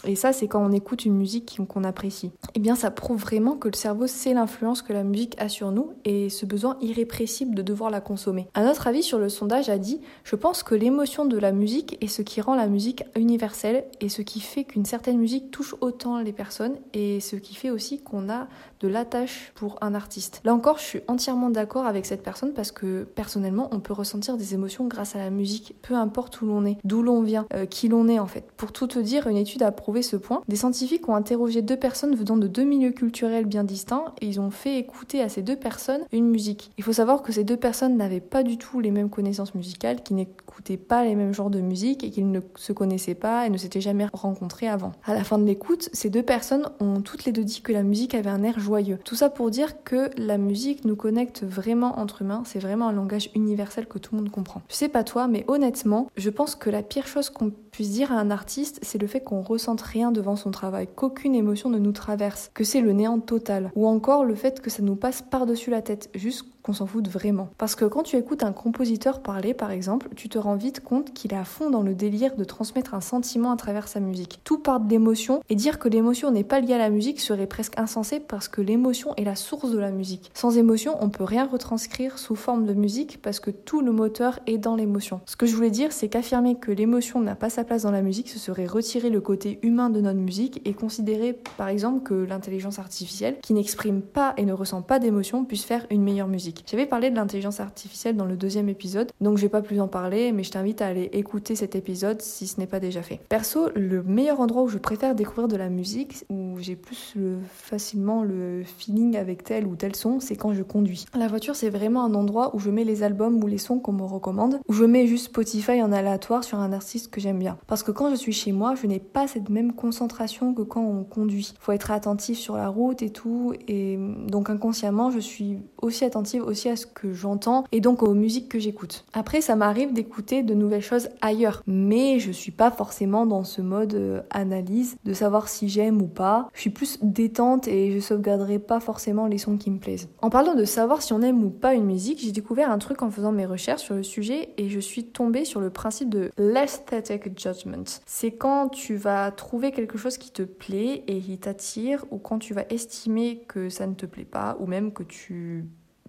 et 0.06 0.16
ça, 0.16 0.34
c'est 0.34 0.48
quand 0.48 0.64
on 0.64 0.72
écoute 0.72 1.06
une 1.06 1.16
musique 1.16 1.60
qu'on 1.68 1.84
apprécie. 1.84 2.32
Eh 2.54 2.60
bien, 2.60 2.76
ça 2.76 2.92
prouve 2.92 3.20
vraiment 3.20 3.56
que 3.56 3.68
le 3.68 3.76
cerveau 3.76 4.08
sait 4.08 4.34
l'influence 4.34 4.82
que 4.82 4.94
la 4.94 5.04
musique 5.04 5.36
a 5.40 5.50
sur 5.50 5.72
nous 5.72 5.94
et 6.04 6.30
ce 6.30 6.46
besoin 6.46 6.78
irrépressible 6.82 7.56
de 7.56 7.62
devoir 7.62 7.90
la 7.90 8.02
consommer. 8.02 8.48
Un 8.56 8.70
autre 8.70 8.88
avis 8.88 9.04
sur 9.04 9.20
le 9.20 9.30
sondage 9.30 9.70
a 9.70 9.78
dit 9.78 10.02
Je 10.24 10.36
pense 10.36 10.64
que 10.64 10.76
l'émotion 10.76 11.26
de 11.26 11.38
la 11.38 11.52
musique 11.52 11.98
est 12.02 12.08
ce 12.08 12.22
qui 12.22 12.42
rend 12.42 12.56
la 12.56 12.68
musique 12.68 13.04
universelle 13.16 13.86
et 14.02 14.10
ce 14.10 14.22
qui 14.22 14.40
fait 14.40 14.64
qu'une 14.64 14.86
certaine 14.86 15.18
musique 15.18 15.52
touche 15.52 15.76
autant 15.82 16.20
les 16.20 16.34
personnes 16.34 16.76
et 16.94 17.20
ce 17.20 17.36
qui 17.36 17.56
fait 17.56 17.70
aussi 17.70 18.02
qu'on 18.02 18.30
a 18.30 18.48
de 18.82 18.88
l'attache 18.88 19.52
pour 19.56 19.78
un 19.82 19.96
artiste. 19.96 20.42
Là 20.44 20.54
encore, 20.54 20.78
je 20.78 20.84
suis 20.84 21.02
entièrement 21.08 21.50
d'accord 21.50 21.86
avec 21.86 22.06
cette 22.06 22.24
personne 22.24 22.54
parce 22.54 22.72
que 22.72 23.04
personnellement, 23.04 23.70
on 23.72 23.80
peut 23.80 23.94
ressentir 23.94 24.38
des 24.38 24.54
émotions 24.54 24.88
grâce 24.88 25.16
à 25.16 25.20
la 25.20 25.30
musique, 25.30 25.76
peu 25.82 25.96
importe 25.96 26.42
où 26.42 26.46
l'on 26.46 26.66
est, 26.66 26.78
d'où 26.84 27.02
l'on 27.02 27.22
vient, 27.22 27.46
euh, 27.54 27.66
qui 27.66 27.88
l'on 27.88 28.08
est 28.08 28.20
en 28.20 28.28
fait. 28.28 28.46
Pour 28.58 28.72
tout 28.72 28.88
te 28.88 29.00
dire, 29.00 29.28
une 29.28 29.38
étude 29.38 29.64
a 29.64 29.72
prouvé 29.72 29.95
ce 30.02 30.16
point. 30.16 30.42
Des 30.48 30.56
scientifiques 30.56 31.08
ont 31.10 31.16
interrogé 31.16 31.62
deux 31.62 31.78
personnes 31.78 32.16
venant 32.16 32.38
de 32.38 32.48
deux 32.48 32.64
milieux 32.64 32.92
culturels 32.92 33.46
bien 33.46 33.64
distincts 33.64 34.14
et 34.22 34.28
ils 34.28 34.40
ont 34.40 34.52
fait 34.52 34.78
écouter 34.78 35.22
à 35.22 35.30
ces 35.30 35.42
deux 35.42 35.56
personnes 35.56 36.02
une 36.12 36.30
musique. 36.30 36.72
Il 36.78 36.84
faut 36.84 36.94
savoir 36.94 37.22
que 37.22 37.32
ces 37.32 37.44
deux 37.44 37.58
personnes 37.58 37.98
n'avaient 37.98 38.20
pas 38.20 38.44
du 38.44 38.58
tout 38.58 38.80
les 38.80 38.92
mêmes 38.92 39.10
connaissances 39.10 39.56
musicales, 39.56 40.04
qui 40.04 40.14
n'écoutaient 40.14 40.78
pas 40.78 41.04
les 41.04 41.16
mêmes 41.16 41.34
genres 41.34 41.50
de 41.50 41.62
musique 41.62 42.04
et 42.04 42.12
qu'ils 42.12 42.32
ne 42.32 42.40
se 42.56 42.74
connaissaient 42.74 43.16
pas 43.16 43.46
et 43.46 43.50
ne 43.50 43.58
s'étaient 43.58 43.82
jamais 43.82 44.08
rencontrés 44.14 44.68
avant. 44.68 44.92
À 45.06 45.14
la 45.14 45.24
fin 45.24 45.38
de 45.38 45.46
l'écoute, 45.46 45.90
ces 45.94 46.10
deux 46.10 46.24
personnes 46.24 46.70
ont 46.80 47.02
toutes 47.02 47.26
les 47.26 47.32
deux 47.32 47.44
dit 47.44 47.62
que 47.62 47.72
la 47.72 47.84
musique 47.84 48.16
avait 48.16 48.30
un 48.30 48.44
air 48.44 48.60
joyeux. 48.60 49.00
Tout 49.04 49.16
ça 49.16 49.30
pour 49.30 49.52
dire 49.52 49.84
que 49.84 50.10
la 50.18 50.38
musique 50.38 50.86
nous 50.86 50.96
connecte 50.96 51.44
vraiment 51.44 52.00
entre 52.00 52.22
humains, 52.22 52.44
c'est 52.46 52.60
vraiment 52.60 52.88
un 52.88 52.94
langage 52.94 53.30
universel 53.36 53.88
que 53.88 54.00
tout 54.00 54.16
le 54.16 54.22
monde 54.22 54.32
comprend. 54.32 54.62
Je 54.70 54.76
sais 54.76 54.90
pas 54.90 55.04
toi, 55.04 55.28
mais 55.28 55.46
honnêtement, 55.48 56.08
je 56.16 56.30
pense 56.30 56.56
que 56.56 56.70
la 56.70 56.84
pire 56.84 57.08
chose 57.08 57.30
qu'on 57.30 57.52
puisse 57.72 57.92
dire 57.92 58.12
à 58.12 58.16
un 58.16 58.32
artiste, 58.32 58.80
c'est 58.82 58.98
le 58.98 59.08
fait 59.08 59.22
qu'on 59.22 59.42
rien 59.82 60.12
devant 60.12 60.36
son 60.36 60.52
travail, 60.52 60.88
qu'aucune 60.96 61.36
émotion 61.36 61.70
ne 61.70 61.80
nous 61.80 61.92
traverse, 61.92 62.52
que 62.54 62.64
c'est 62.64 62.82
le 62.82 62.94
néant 62.94 63.20
total, 63.20 63.72
ou 63.76 63.88
encore 63.88 64.26
le 64.26 64.36
fait 64.36 64.62
que 64.62 64.70
ça 64.70 64.82
nous 64.82 64.96
passe 64.96 65.22
par-dessus 65.22 65.70
la 65.70 65.82
tête, 65.82 66.10
juste 66.16 66.46
qu'on 66.66 66.74
s'en 66.74 66.88
fout 66.88 67.08
vraiment. 67.08 67.50
Parce 67.60 67.76
que 67.76 67.86
quand 67.86 68.02
tu 68.02 68.16
écoutes 68.16 68.42
un 68.42 68.52
compositeur 68.52 69.22
parler, 69.22 69.54
par 69.54 69.70
exemple, 69.70 70.10
tu 70.16 70.30
te 70.30 70.40
rends 70.40 70.56
vite 70.56 70.80
compte 70.80 71.14
qu'il 71.14 71.32
est 71.32 71.38
à 71.38 71.44
fond 71.44 71.70
dans 71.70 71.84
le 71.84 71.94
délire 71.94 72.36
de 72.36 72.44
transmettre 72.44 72.96
un 72.96 73.02
sentiment 73.02 73.52
à 73.52 73.56
travers 73.56 73.88
sa 73.88 74.00
musique. 74.00 74.40
Tout 74.44 74.58
part 74.58 74.80
de 74.80 74.90
l'émotion, 74.90 75.42
et 75.50 75.56
dire 75.56 75.78
que 75.78 75.88
l'émotion 75.88 76.32
n'est 76.32 76.44
pas 76.44 76.60
liée 76.60 76.74
à 76.74 76.80
la 76.80 76.90
musique 76.90 77.20
serait 77.20 77.46
presque 77.46 77.78
insensé 77.78 78.20
parce 78.20 78.48
que 78.48 78.62
l'émotion 78.62 79.14
est 79.16 79.24
la 79.24 79.36
source 79.36 79.70
de 79.70 79.78
la 79.78 79.92
musique. 79.92 80.32
Sans 80.34 80.58
émotion, 80.58 80.98
on 81.02 81.10
peut 81.10 81.24
rien 81.24 81.46
retranscrire 81.46 82.18
sous 82.18 82.36
forme 82.36 82.66
de 82.66 82.74
musique 82.74 83.22
parce 83.22 83.40
que 83.40 83.52
tout 83.52 83.82
le 83.82 83.92
moteur 83.92 84.40
est 84.48 84.58
dans 84.58 84.76
l'émotion. 84.76 85.22
Ce 85.28 85.36
que 85.36 85.46
je 85.46 85.56
voulais 85.56 85.70
dire, 85.70 85.92
c'est 85.92 86.10
qu'affirmer 86.10 86.56
que 86.56 86.72
l'émotion 86.72 87.20
n'a 87.20 87.36
pas 87.36 87.52
sa 87.52 87.64
place 87.64 87.84
dans 87.84 87.92
la 87.92 88.02
musique, 88.02 88.30
ce 88.30 88.40
serait 88.40 88.66
retirer 88.66 89.12
le 89.12 89.22
côté 89.22 89.60
humain 89.62 89.92
de 89.92 90.02
notre 90.02 90.20
musique 90.20 90.62
et 90.66 90.74
considérer, 90.74 91.40
par 91.58 91.68
exemple, 91.68 92.02
que 92.02 92.16
l'intelligence 92.16 92.80
artificielle, 92.80 93.38
qui 93.44 93.54
n'exprime 93.54 94.02
pas 94.02 94.34
et 94.38 94.46
ne 94.46 94.54
ressent 94.54 94.82
pas 94.82 94.98
d'émotion, 94.98 95.46
puisse 95.46 95.64
faire 95.64 95.86
une 95.92 96.02
meilleure 96.02 96.28
musique. 96.28 96.55
J'avais 96.66 96.86
parlé 96.86 97.10
de 97.10 97.16
l'intelligence 97.16 97.60
artificielle 97.60 98.16
dans 98.16 98.26
le 98.26 98.36
deuxième 98.36 98.70
épisode, 98.70 99.12
donc 99.22 99.38
je 99.38 99.44
vais 99.44 99.50
pas 99.50 99.62
plus 99.62 99.80
en 99.80 99.88
parler, 99.88 100.32
mais 100.32 100.44
je 100.44 100.52
t'invite 100.52 100.82
à 100.82 100.88
aller 100.88 101.10
écouter 101.14 101.56
cet 101.56 101.76
épisode 101.76 102.22
si 102.22 102.48
ce 102.48 102.60
n'est 102.60 102.68
pas 102.68 102.80
déjà 102.80 103.02
fait. 103.02 103.20
Perso, 103.30 103.70
le 103.76 104.04
meilleur 104.04 104.40
endroit 104.40 104.64
où 104.64 104.68
je 104.68 104.78
préfère 104.78 105.16
découvrir 105.16 105.48
de 105.48 105.56
la 105.56 105.70
musique, 105.70 106.26
où 106.30 106.58
j'ai 106.60 106.76
plus 106.76 107.14
le, 107.16 107.38
facilement 107.56 108.24
le 108.24 108.64
feeling 108.64 109.18
avec 109.18 109.44
tel 109.44 109.66
ou 109.68 109.76
tel 109.76 109.96
son, 109.96 110.20
c'est 110.20 110.36
quand 110.36 110.54
je 110.54 110.64
conduis. 110.64 111.06
La 111.18 111.28
voiture, 111.28 111.56
c'est 111.56 111.70
vraiment 111.70 112.04
un 112.04 112.14
endroit 112.14 112.56
où 112.56 112.60
je 112.60 112.70
mets 112.70 112.84
les 112.84 113.04
albums 113.04 113.44
ou 113.44 113.48
les 113.48 113.58
sons 113.58 113.80
qu'on 113.80 113.94
me 113.94 114.04
recommande, 114.04 114.60
où 114.68 114.74
je 114.74 114.86
mets 114.86 115.08
juste 115.08 115.26
Spotify 115.26 115.82
en 115.82 115.92
aléatoire 115.92 116.44
sur 116.44 116.60
un 116.60 116.72
artiste 116.74 117.10
que 117.10 117.20
j'aime 117.20 117.40
bien. 117.40 117.58
Parce 117.68 117.84
que 117.84 117.92
quand 117.92 118.10
je 118.10 118.16
suis 118.16 118.34
chez 118.34 118.52
moi, 118.52 118.76
je 118.76 118.88
n'ai 118.88 119.00
pas 119.00 119.28
cette 119.28 119.50
même 119.50 119.74
concentration 119.74 120.54
que 120.54 120.62
quand 120.62 120.84
on 120.84 121.04
conduit. 121.04 121.54
Faut 121.60 121.72
être 121.72 121.92
attentif 121.92 122.38
sur 122.38 122.56
la 122.56 122.68
route 122.68 123.02
et 123.02 123.10
tout, 123.10 123.54
et 123.68 123.98
donc 124.28 124.50
inconsciemment, 124.50 125.12
je 125.12 125.20
suis 125.20 125.60
aussi 125.82 126.06
attentive 126.06 126.45
aussi 126.46 126.70
à 126.70 126.76
ce 126.76 126.86
que 126.86 127.14
j'entends 127.14 127.66
et 127.72 127.82
donc 127.82 128.04
aux 128.04 128.14
musiques 128.14 128.50
que 128.50 128.60
j'écoute. 128.60 129.06
Après, 129.14 129.42
ça 129.42 129.56
m'arrive 129.56 129.94
d'écouter 129.94 130.44
de 130.44 130.54
nouvelles 130.54 130.82
choses 130.82 131.10
ailleurs, 131.22 131.64
mais 131.68 132.20
je 132.20 132.32
suis 132.32 132.52
pas 132.52 132.72
forcément 132.72 133.26
dans 133.26 133.44
ce 133.44 133.62
mode 133.62 133.94
euh, 133.94 134.22
analyse 134.30 134.98
de 135.06 135.14
savoir 135.14 135.50
si 135.50 135.70
j'aime 135.70 136.02
ou 136.02 136.08
pas. 136.08 136.50
Je 136.54 136.62
suis 136.62 136.70
plus 136.70 137.00
détente 137.02 137.68
et 137.68 137.92
je 137.92 138.00
sauvegarderai 138.00 138.60
pas 138.60 138.80
forcément 138.80 139.28
les 139.28 139.38
sons 139.38 139.58
qui 139.58 139.72
me 139.72 139.80
plaisent. 139.80 140.10
En 140.22 140.30
parlant 140.30 140.56
de 140.56 140.66
savoir 140.66 141.02
si 141.02 141.14
on 141.14 141.22
aime 141.22 141.44
ou 141.44 141.50
pas 141.50 141.74
une 141.74 141.86
musique, 141.86 142.20
j'ai 142.22 142.32
découvert 142.32 142.72
un 142.72 142.78
truc 142.78 143.02
en 143.02 143.10
faisant 143.10 143.32
mes 143.32 143.46
recherches 143.46 143.82
sur 143.82 143.96
le 143.96 144.04
sujet 144.04 144.50
et 144.58 144.70
je 144.70 144.80
suis 144.80 145.06
tombée 145.06 145.46
sur 145.46 145.60
le 145.60 145.70
principe 145.70 146.10
de 146.10 146.32
l'aesthetic 146.38 147.40
judgment. 147.40 148.02
C'est 148.06 148.32
quand 148.32 148.70
tu 148.70 148.96
vas 148.96 149.32
trouver 149.32 149.72
quelque 149.72 149.98
chose 149.98 150.18
qui 150.18 150.32
te 150.32 150.44
plaît 150.44 151.04
et 151.08 151.20
qui 151.20 151.38
t'attire 151.38 152.06
ou 152.12 152.18
quand 152.18 152.40
tu 152.40 152.54
vas 152.54 152.66
estimer 152.70 153.44
que 153.48 153.70
ça 153.70 153.88
ne 153.88 153.94
te 153.94 154.06
plaît 154.06 154.26
pas 154.26 154.58
ou 154.60 154.66
même 154.66 154.92
que 154.92 155.04
tu 155.04 155.66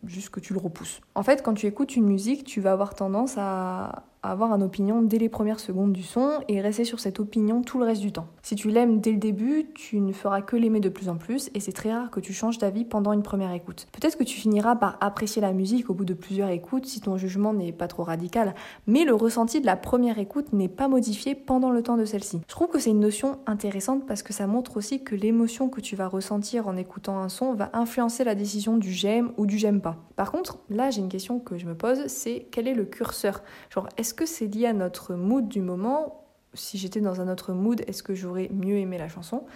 juste 0.08 0.30
que 0.30 0.40
tu 0.40 0.52
le 0.52 0.58
repousses. 0.58 1.00
En 1.14 1.22
fait, 1.22 1.42
quand 1.42 1.54
tu 1.54 1.66
écoutes 1.66 1.96
une 1.96 2.06
musique, 2.06 2.44
tu 2.44 2.60
vas 2.60 2.72
avoir 2.72 2.94
tendance 2.94 3.34
à, 3.36 4.04
avoir 4.22 4.52
une 4.54 4.62
opinion 4.62 5.02
dès 5.02 5.18
les 5.18 5.28
premières 5.28 5.60
secondes 5.60 5.92
du 5.92 6.02
son 6.02 6.30
et 6.48 6.60
rester 6.60 6.84
sur 6.84 7.00
cette 7.00 7.20
opinion 7.20 7.62
tout 7.62 7.78
le 7.78 7.84
reste 7.84 8.00
du 8.00 8.12
temps. 8.12 8.26
Si 8.42 8.54
tu 8.54 8.70
l'aimes 8.70 9.00
dès 9.00 9.12
le 9.12 9.18
début, 9.18 9.66
tu 9.74 10.00
ne 10.00 10.12
feras 10.12 10.42
que 10.42 10.56
l'aimer 10.56 10.80
de 10.80 10.88
plus 10.88 11.08
en 11.08 11.16
plus 11.16 11.50
et 11.54 11.60
c'est 11.60 11.72
très 11.72 11.92
rare 11.92 12.10
que 12.10 12.20
tu 12.20 12.32
changes 12.32 12.58
d'avis 12.58 12.84
pendant 12.84 13.12
une 13.12 13.22
première 13.22 13.52
écoute. 13.52 13.86
Peut-être 13.92 14.18
que 14.18 14.24
tu 14.24 14.38
finiras 14.38 14.76
par 14.76 14.98
apprécier 15.00 15.42
la 15.42 15.52
musique 15.52 15.90
au 15.90 15.94
bout 15.94 16.04
de 16.04 16.14
plusieurs 16.14 16.48
écoutes 16.50 16.86
si 16.86 17.00
ton 17.00 17.16
jugement 17.16 17.52
n'est 17.52 17.72
pas 17.72 17.88
trop 17.88 18.04
radical, 18.04 18.54
mais 18.86 19.04
le 19.04 19.14
ressenti 19.14 19.60
de 19.60 19.66
la 19.66 19.76
première 19.76 20.18
écoute 20.18 20.52
n'est 20.52 20.68
pas 20.68 20.88
modifié 20.88 21.34
pendant 21.34 21.70
le 21.70 21.82
temps 21.82 21.96
de 21.96 22.04
celle-ci. 22.04 22.40
Je 22.46 22.52
trouve 22.52 22.68
que 22.68 22.78
c'est 22.78 22.90
une 22.90 23.00
notion 23.00 23.38
intéressante 23.46 24.06
parce 24.06 24.22
que 24.22 24.32
ça 24.32 24.46
montre 24.46 24.76
aussi 24.76 25.02
que 25.02 25.14
l'émotion 25.14 25.68
que 25.68 25.80
tu 25.80 25.96
vas 25.96 26.08
ressentir 26.08 26.68
en 26.68 26.76
écoutant 26.76 27.18
un 27.18 27.28
son 27.28 27.54
va 27.54 27.70
influencer 27.72 28.24
la 28.24 28.34
décision 28.34 28.76
du 28.76 28.92
j'aime 28.92 29.32
ou 29.36 29.46
du 29.46 29.58
j'aime 29.58 29.80
pas. 29.80 29.96
Par 30.16 30.32
contre, 30.32 30.58
là 30.70 30.90
j'ai 30.90 31.00
une 31.00 31.08
question 31.08 31.38
que 31.38 31.58
je 31.58 31.66
me 31.66 31.74
pose, 31.74 32.06
c'est 32.06 32.46
quel 32.50 32.68
est 32.68 32.74
le 32.74 32.84
curseur? 32.84 33.42
Genre, 33.70 33.88
est-ce 34.06 34.14
que 34.14 34.24
c'est 34.24 34.46
lié 34.46 34.66
à 34.66 34.72
notre 34.72 35.14
mood 35.14 35.48
du 35.48 35.62
moment? 35.62 36.28
Si 36.54 36.78
j'étais 36.78 37.00
dans 37.00 37.20
un 37.20 37.28
autre 37.28 37.52
mood, 37.52 37.82
est-ce 37.88 38.04
que 38.04 38.14
j'aurais 38.14 38.48
mieux 38.52 38.76
aimé 38.76 38.98
la 38.98 39.08
chanson? 39.08 39.46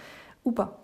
Ou 0.43 0.51
pas? 0.51 0.83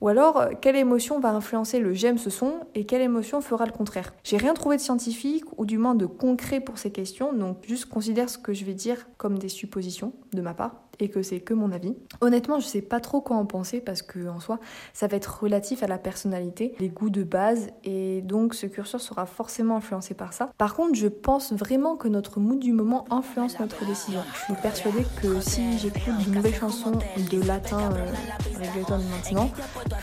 Ou 0.00 0.06
alors, 0.06 0.50
quelle 0.60 0.76
émotion 0.76 1.18
va 1.18 1.30
influencer 1.30 1.80
le 1.80 1.92
j'aime 1.94 2.16
ce 2.16 2.30
son 2.30 2.60
et 2.76 2.86
quelle 2.86 3.02
émotion 3.02 3.40
fera 3.40 3.66
le 3.66 3.72
contraire? 3.72 4.14
J'ai 4.22 4.36
rien 4.36 4.54
trouvé 4.54 4.76
de 4.76 4.82
scientifique 4.82 5.46
ou 5.56 5.66
du 5.66 5.78
moins 5.78 5.96
de 5.96 6.06
concret 6.06 6.60
pour 6.60 6.78
ces 6.78 6.92
questions, 6.92 7.32
donc 7.32 7.56
juste 7.66 7.86
considère 7.86 8.30
ce 8.30 8.38
que 8.38 8.52
je 8.52 8.64
vais 8.64 8.74
dire 8.74 9.08
comme 9.16 9.36
des 9.36 9.48
suppositions 9.48 10.12
de 10.32 10.40
ma 10.40 10.54
part 10.54 10.87
et 11.00 11.08
que 11.08 11.22
c'est 11.22 11.40
que 11.40 11.54
mon 11.54 11.72
avis. 11.72 11.94
Honnêtement, 12.20 12.60
je 12.60 12.66
sais 12.66 12.82
pas 12.82 13.00
trop 13.00 13.20
quoi 13.20 13.36
en 13.36 13.46
penser 13.46 13.80
parce 13.80 14.02
que 14.02 14.28
en 14.28 14.40
soi, 14.40 14.58
ça 14.92 15.06
va 15.06 15.16
être 15.16 15.40
relatif 15.42 15.82
à 15.82 15.86
la 15.86 15.98
personnalité, 15.98 16.74
les 16.80 16.88
goûts 16.88 17.10
de 17.10 17.22
base 17.22 17.70
et 17.84 18.22
donc 18.22 18.54
ce 18.54 18.66
curseur 18.66 19.00
sera 19.00 19.26
forcément 19.26 19.76
influencé 19.76 20.14
par 20.14 20.32
ça. 20.32 20.50
Par 20.58 20.74
contre, 20.74 20.94
je 20.94 21.08
pense 21.08 21.52
vraiment 21.52 21.96
que 21.96 22.08
notre 22.08 22.40
mood 22.40 22.58
du 22.58 22.72
moment 22.72 23.04
influence 23.10 23.58
notre 23.60 23.84
décision. 23.86 24.20
Je 24.34 24.38
suis 24.44 24.62
persuadée 24.62 25.04
que 25.22 25.40
si 25.40 25.78
j'écoute 25.78 26.14
de 26.26 26.34
nouvelles 26.34 26.54
chansons 26.54 26.92
de 26.92 27.46
latin 27.46 27.90
euh, 27.92 28.12
maintenant, 29.10 29.50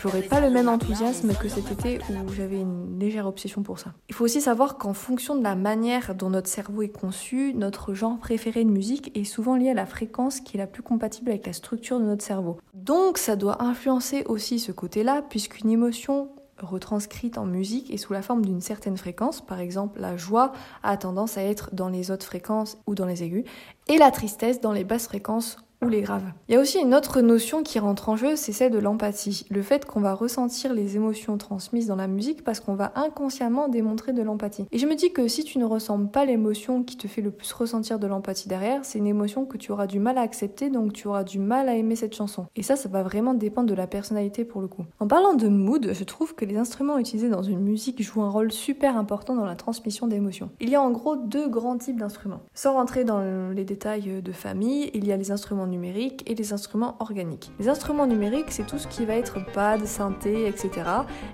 j'aurai 0.02 0.22
pas 0.22 0.40
le 0.40 0.50
même 0.50 0.68
enthousiasme 0.68 1.32
que 1.34 1.48
cet 1.48 1.70
été 1.70 1.98
où 2.10 2.32
j'avais 2.32 2.60
une 2.60 2.98
légère 2.98 3.26
obsession 3.26 3.62
pour 3.62 3.78
ça. 3.78 3.92
Il 4.08 4.14
faut 4.14 4.24
aussi 4.24 4.40
savoir 4.40 4.78
qu'en 4.78 4.94
fonction 4.94 5.36
de 5.36 5.42
la 5.42 5.54
manière 5.54 6.14
dont 6.14 6.30
notre 6.30 6.48
cerveau 6.48 6.82
est 6.82 6.88
conçu, 6.88 7.52
notre 7.54 7.94
genre 7.94 8.18
préféré 8.18 8.64
de 8.64 8.70
musique 8.70 9.16
est 9.16 9.24
souvent 9.24 9.56
lié 9.56 9.70
à 9.70 9.74
la 9.74 9.86
fréquence 9.86 10.40
qui 10.40 10.56
est 10.56 10.60
la 10.60 10.66
plus 10.66 10.82
compatible 10.86 11.30
avec 11.30 11.46
la 11.46 11.52
structure 11.52 11.98
de 11.98 12.04
notre 12.04 12.24
cerveau. 12.24 12.58
Donc 12.74 13.18
ça 13.18 13.36
doit 13.36 13.62
influencer 13.62 14.24
aussi 14.26 14.58
ce 14.58 14.72
côté-là, 14.72 15.22
puisqu'une 15.22 15.70
émotion 15.70 16.30
retranscrite 16.58 17.36
en 17.36 17.44
musique 17.44 17.90
et 17.90 17.98
sous 17.98 18.12
la 18.12 18.22
forme 18.22 18.44
d'une 18.44 18.60
certaine 18.60 18.96
fréquence. 18.96 19.44
Par 19.44 19.60
exemple, 19.60 20.00
la 20.00 20.16
joie 20.16 20.52
a 20.82 20.96
tendance 20.96 21.36
à 21.36 21.42
être 21.42 21.74
dans 21.74 21.88
les 21.88 22.10
hautes 22.10 22.22
fréquences 22.22 22.78
ou 22.86 22.94
dans 22.94 23.06
les 23.06 23.22
aigus, 23.22 23.44
et 23.88 23.98
la 23.98 24.10
tristesse 24.10 24.60
dans 24.60 24.72
les 24.72 24.84
basses 24.84 25.06
fréquences 25.06 25.58
graves. 25.80 26.32
Il 26.48 26.54
y 26.54 26.58
a 26.58 26.60
aussi 26.60 26.78
une 26.78 26.94
autre 26.94 27.20
notion 27.20 27.62
qui 27.62 27.78
rentre 27.78 28.08
en 28.08 28.16
jeu, 28.16 28.36
c'est 28.36 28.52
celle 28.52 28.72
de 28.72 28.78
l'empathie. 28.78 29.46
Le 29.50 29.62
fait 29.62 29.84
qu'on 29.84 30.00
va 30.00 30.14
ressentir 30.14 30.74
les 30.74 30.96
émotions 30.96 31.38
transmises 31.38 31.86
dans 31.86 31.96
la 31.96 32.08
musique 32.08 32.44
parce 32.44 32.60
qu'on 32.60 32.74
va 32.74 32.92
inconsciemment 32.96 33.68
démontrer 33.68 34.12
de 34.12 34.22
l'empathie. 34.22 34.66
Et 34.72 34.78
je 34.78 34.86
me 34.86 34.94
dis 34.94 35.12
que 35.12 35.28
si 35.28 35.44
tu 35.44 35.58
ne 35.58 35.64
ressens 35.64 36.06
pas 36.06 36.24
l'émotion 36.24 36.82
qui 36.82 36.96
te 36.96 37.08
fait 37.08 37.22
le 37.22 37.30
plus 37.30 37.52
ressentir 37.52 37.98
de 37.98 38.06
l'empathie 38.06 38.48
derrière, 38.48 38.84
c'est 38.84 38.98
une 38.98 39.06
émotion 39.06 39.44
que 39.44 39.56
tu 39.56 39.72
auras 39.72 39.86
du 39.86 39.98
mal 39.98 40.18
à 40.18 40.22
accepter, 40.22 40.70
donc 40.70 40.92
tu 40.92 41.08
auras 41.08 41.24
du 41.24 41.38
mal 41.38 41.68
à 41.68 41.74
aimer 41.74 41.96
cette 41.96 42.14
chanson. 42.14 42.46
Et 42.56 42.62
ça, 42.62 42.76
ça 42.76 42.88
va 42.88 43.02
vraiment 43.02 43.34
dépendre 43.34 43.68
de 43.68 43.74
la 43.74 43.86
personnalité 43.86 44.44
pour 44.44 44.60
le 44.60 44.68
coup. 44.68 44.84
En 44.98 45.06
parlant 45.06 45.34
de 45.34 45.48
mood, 45.48 45.92
je 45.92 46.04
trouve 46.04 46.34
que 46.34 46.44
les 46.44 46.56
instruments 46.56 46.98
utilisés 46.98 47.28
dans 47.28 47.42
une 47.42 47.60
musique 47.60 48.02
jouent 48.02 48.22
un 48.22 48.30
rôle 48.30 48.52
super 48.52 48.96
important 48.96 49.34
dans 49.34 49.44
la 49.44 49.56
transmission 49.56 50.06
d'émotions. 50.06 50.50
Il 50.60 50.70
y 50.70 50.74
a 50.74 50.82
en 50.82 50.90
gros 50.90 51.16
deux 51.16 51.48
grands 51.48 51.78
types 51.78 51.98
d'instruments. 51.98 52.40
Sans 52.54 52.74
rentrer 52.74 53.04
dans 53.04 53.20
les 53.50 53.64
détails 53.64 54.22
de 54.22 54.32
famille, 54.32 54.90
il 54.94 55.06
y 55.06 55.12
a 55.12 55.16
les 55.16 55.30
instruments 55.30 55.65
numériques 55.66 56.22
et 56.30 56.34
les 56.34 56.52
instruments 56.52 56.96
organiques. 57.00 57.50
Les 57.58 57.68
instruments 57.68 58.06
numériques, 58.06 58.50
c'est 58.50 58.66
tout 58.66 58.78
ce 58.78 58.86
qui 58.86 59.04
va 59.04 59.14
être 59.14 59.38
pad, 59.52 59.84
synthé, 59.86 60.46
etc. 60.46 60.70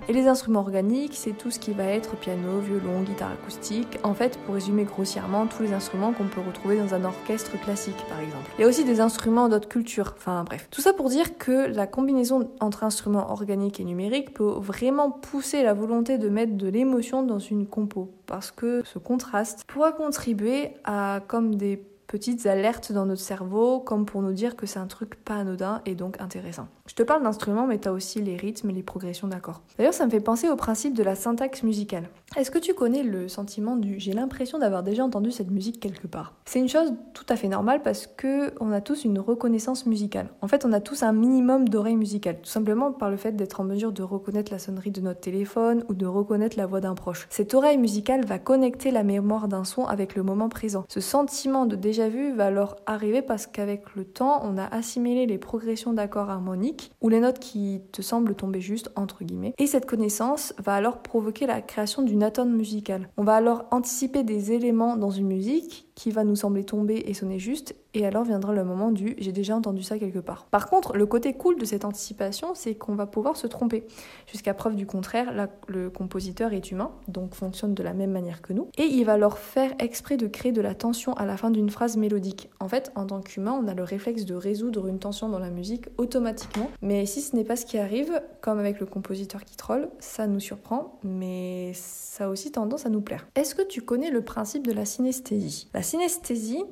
Et 0.07 0.13
les 0.13 0.27
instruments 0.27 0.61
organiques, 0.61 1.15
c'est 1.15 1.37
tout 1.37 1.51
ce 1.51 1.59
qui 1.59 1.71
va 1.71 1.85
être 1.85 2.15
piano, 2.17 2.59
violon, 2.59 3.01
guitare 3.01 3.31
acoustique. 3.31 3.99
En 4.03 4.13
fait, 4.13 4.37
pour 4.39 4.55
résumer 4.55 4.83
grossièrement, 4.83 5.47
tous 5.47 5.63
les 5.63 5.73
instruments 5.73 6.13
qu'on 6.13 6.27
peut 6.27 6.41
retrouver 6.45 6.77
dans 6.77 6.93
un 6.93 7.05
orchestre 7.05 7.59
classique, 7.61 7.97
par 8.09 8.19
exemple. 8.19 8.49
Il 8.57 8.61
y 8.61 8.65
a 8.65 8.67
aussi 8.67 8.83
des 8.83 9.01
instruments 9.01 9.49
d'autres 9.49 9.69
cultures. 9.69 10.13
Enfin 10.17 10.43
bref. 10.43 10.67
Tout 10.71 10.81
ça 10.81 10.93
pour 10.93 11.09
dire 11.09 11.37
que 11.37 11.67
la 11.67 11.87
combinaison 11.87 12.49
entre 12.59 12.83
instruments 12.83 13.31
organiques 13.31 13.79
et 13.79 13.83
numériques 13.83 14.33
peut 14.33 14.53
vraiment 14.57 15.11
pousser 15.11 15.63
la 15.63 15.73
volonté 15.73 16.17
de 16.17 16.29
mettre 16.29 16.55
de 16.55 16.67
l'émotion 16.67 17.23
dans 17.23 17.39
une 17.39 17.67
compo. 17.67 18.11
Parce 18.25 18.51
que 18.51 18.83
ce 18.85 18.99
contraste 18.99 19.63
pourra 19.67 19.91
contribuer 19.91 20.71
à 20.83 21.21
comme 21.27 21.55
des 21.55 21.83
petites 22.13 22.45
alertes 22.45 22.91
dans 22.91 23.07
notre 23.07 23.23
cerveau, 23.23 23.79
comme 23.79 24.05
pour 24.05 24.21
nous 24.21 24.33
dire 24.33 24.55
que 24.55 24.67
c'est 24.67 24.77
un 24.77 24.85
truc 24.85 25.15
pas 25.15 25.37
anodin 25.37 25.81
et 25.87 25.95
donc 25.95 26.21
intéressant. 26.21 26.67
Je 26.85 26.93
te 26.93 27.01
parle 27.01 27.23
d'instruments, 27.23 27.65
mais 27.65 27.79
tu 27.79 27.87
as 27.87 27.91
aussi 27.91 28.21
les 28.21 28.37
rythmes 28.37 28.69
et 28.69 28.73
les 28.73 28.83
progressions 28.83 29.27
d'accords. 29.27 29.63
D'ailleurs, 29.79 29.95
ça 29.95 30.05
me 30.05 30.11
fait 30.11 30.19
penser 30.19 30.47
au 30.47 30.55
principe 30.55 30.93
de 30.93 31.01
la 31.01 31.15
syntaxe 31.15 31.63
musicale. 31.63 32.07
Est-ce 32.35 32.49
que 32.49 32.57
tu 32.57 32.73
connais 32.73 33.03
le 33.03 33.27
sentiment 33.27 33.75
du 33.75 33.99
j'ai 33.99 34.13
l'impression 34.13 34.57
d'avoir 34.57 34.81
déjà 34.81 35.03
entendu 35.03 35.29
cette 35.29 35.51
musique 35.51 35.79
quelque 35.79 36.07
part? 36.07 36.33
C'est 36.45 36.59
une 36.59 36.67
chose 36.67 36.93
tout 37.13 37.25
à 37.29 37.35
fait 37.35 37.47
normale 37.47 37.83
parce 37.83 38.07
que 38.07 38.51
on 38.59 38.71
a 38.71 38.81
tous 38.81 39.05
une 39.05 39.19
reconnaissance 39.19 39.85
musicale. 39.85 40.29
En 40.41 40.47
fait, 40.47 40.65
on 40.65 40.73
a 40.73 40.79
tous 40.79 41.03
un 41.03 41.13
minimum 41.13 41.69
d'oreille 41.69 41.95
musicale, 41.95 42.37
tout 42.41 42.49
simplement 42.49 42.91
par 42.91 43.11
le 43.11 43.17
fait 43.17 43.33
d'être 43.33 43.61
en 43.61 43.63
mesure 43.63 43.91
de 43.91 44.01
reconnaître 44.01 44.51
la 44.51 44.57
sonnerie 44.57 44.89
de 44.89 45.01
notre 45.01 45.19
téléphone 45.19 45.83
ou 45.89 45.93
de 45.93 46.07
reconnaître 46.07 46.57
la 46.57 46.65
voix 46.65 46.81
d'un 46.81 46.95
proche. 46.95 47.27
Cette 47.29 47.53
oreille 47.53 47.77
musicale 47.77 48.25
va 48.25 48.39
connecter 48.39 48.89
la 48.89 49.03
mémoire 49.03 49.47
d'un 49.47 49.63
son 49.63 49.85
avec 49.85 50.15
le 50.15 50.23
moment 50.23 50.49
présent. 50.49 50.85
Ce 50.89 51.01
sentiment 51.01 51.67
de 51.67 51.75
déjà 51.75 52.09
vu 52.09 52.33
va 52.33 52.47
alors 52.47 52.77
arriver 52.87 53.21
parce 53.21 53.45
qu'avec 53.45 53.93
le 53.95 54.05
temps, 54.05 54.41
on 54.43 54.57
a 54.57 54.65
assimilé 54.65 55.27
les 55.27 55.37
progressions 55.37 55.93
d'accords 55.93 56.31
harmoniques 56.31 56.91
ou 56.99 57.09
les 57.09 57.19
notes 57.19 57.39
qui 57.39 57.81
te 57.91 58.01
semblent 58.01 58.33
tomber 58.33 58.59
juste, 58.59 58.89
entre 58.95 59.23
guillemets. 59.23 59.53
Et 59.59 59.67
cette 59.67 59.85
connaissance 59.85 60.55
va 60.57 60.73
alors 60.73 60.97
provoquer 60.97 61.45
la 61.45 61.61
création 61.61 62.01
d'une 62.01 62.22
On 63.17 63.23
va 63.23 63.35
alors 63.35 63.65
anticiper 63.71 64.23
des 64.23 64.51
éléments 64.51 64.97
dans 64.97 65.11
une 65.11 65.27
musique 65.27 65.87
qui 65.95 66.11
va 66.11 66.23
nous 66.23 66.35
sembler 66.35 66.63
tomber 66.63 67.03
et 67.05 67.13
sonner 67.13 67.39
juste, 67.39 67.75
et 67.93 68.05
alors 68.05 68.23
viendra 68.23 68.53
le 68.53 68.63
moment 68.63 68.91
du 68.91 69.15
j'ai 69.19 69.31
déjà 69.31 69.55
entendu 69.55 69.83
ça 69.83 69.99
quelque 69.99 70.19
part. 70.19 70.45
Par 70.45 70.67
contre, 70.67 70.97
le 70.97 71.05
côté 71.05 71.33
cool 71.33 71.59
de 71.59 71.65
cette 71.65 71.85
anticipation, 71.85 72.55
c'est 72.55 72.75
qu'on 72.75 72.95
va 72.95 73.05
pouvoir 73.05 73.37
se 73.37 73.45
tromper. 73.47 73.85
Jusqu'à 74.25 74.53
preuve 74.53 74.75
du 74.75 74.85
contraire, 74.85 75.47
le 75.67 75.89
compositeur 75.89 76.53
est 76.53 76.71
humain, 76.71 76.91
donc 77.07 77.35
fonctionne 77.35 77.73
de 77.73 77.83
la 77.83 77.93
même 77.93 78.11
manière 78.11 78.41
que 78.41 78.53
nous, 78.53 78.67
et 78.77 78.85
il 78.85 79.05
va 79.05 79.17
leur 79.17 79.37
faire 79.37 79.71
exprès 79.79 80.17
de 80.17 80.27
créer 80.27 80.51
de 80.51 80.61
la 80.61 80.73
tension 80.73 81.13
à 81.13 81.25
la 81.25 81.37
fin 81.37 81.51
d'une 81.51 81.69
phrase 81.69 81.97
mélodique. 81.97 82.49
En 82.59 82.67
fait, 82.67 82.91
en 82.95 83.05
tant 83.05 83.21
qu'humain, 83.21 83.59
on 83.61 83.67
a 83.67 83.73
le 83.73 83.83
réflexe 83.83 84.25
de 84.25 84.35
résoudre 84.35 84.87
une 84.87 84.99
tension 84.99 85.29
dans 85.29 85.39
la 85.39 85.49
musique 85.49 85.85
automatiquement, 85.97 86.69
mais 86.81 87.05
si 87.05 87.21
ce 87.21 87.35
n'est 87.35 87.43
pas 87.43 87.55
ce 87.55 87.65
qui 87.65 87.77
arrive, 87.77 88.21
comme 88.41 88.59
avec 88.59 88.79
le 88.79 88.85
compositeur 88.85 89.45
qui 89.45 89.55
troll, 89.55 89.89
ça 89.99 90.27
nous 90.27 90.39
surprend, 90.39 90.99
mais 91.03 91.71
ça 91.75 92.25
a 92.25 92.29
aussi 92.29 92.51
tendance 92.51 92.85
à 92.85 92.89
nous 92.89 93.01
plaire. 93.01 93.27
Est-ce 93.35 93.55
que 93.55 93.61
tu 93.61 93.81
connais 93.81 94.09
le 94.09 94.21
principe 94.21 94.65
de 94.65 94.73
la 94.73 94.85
synesthésie? 94.85 95.69
Synesthésie, 95.83 96.63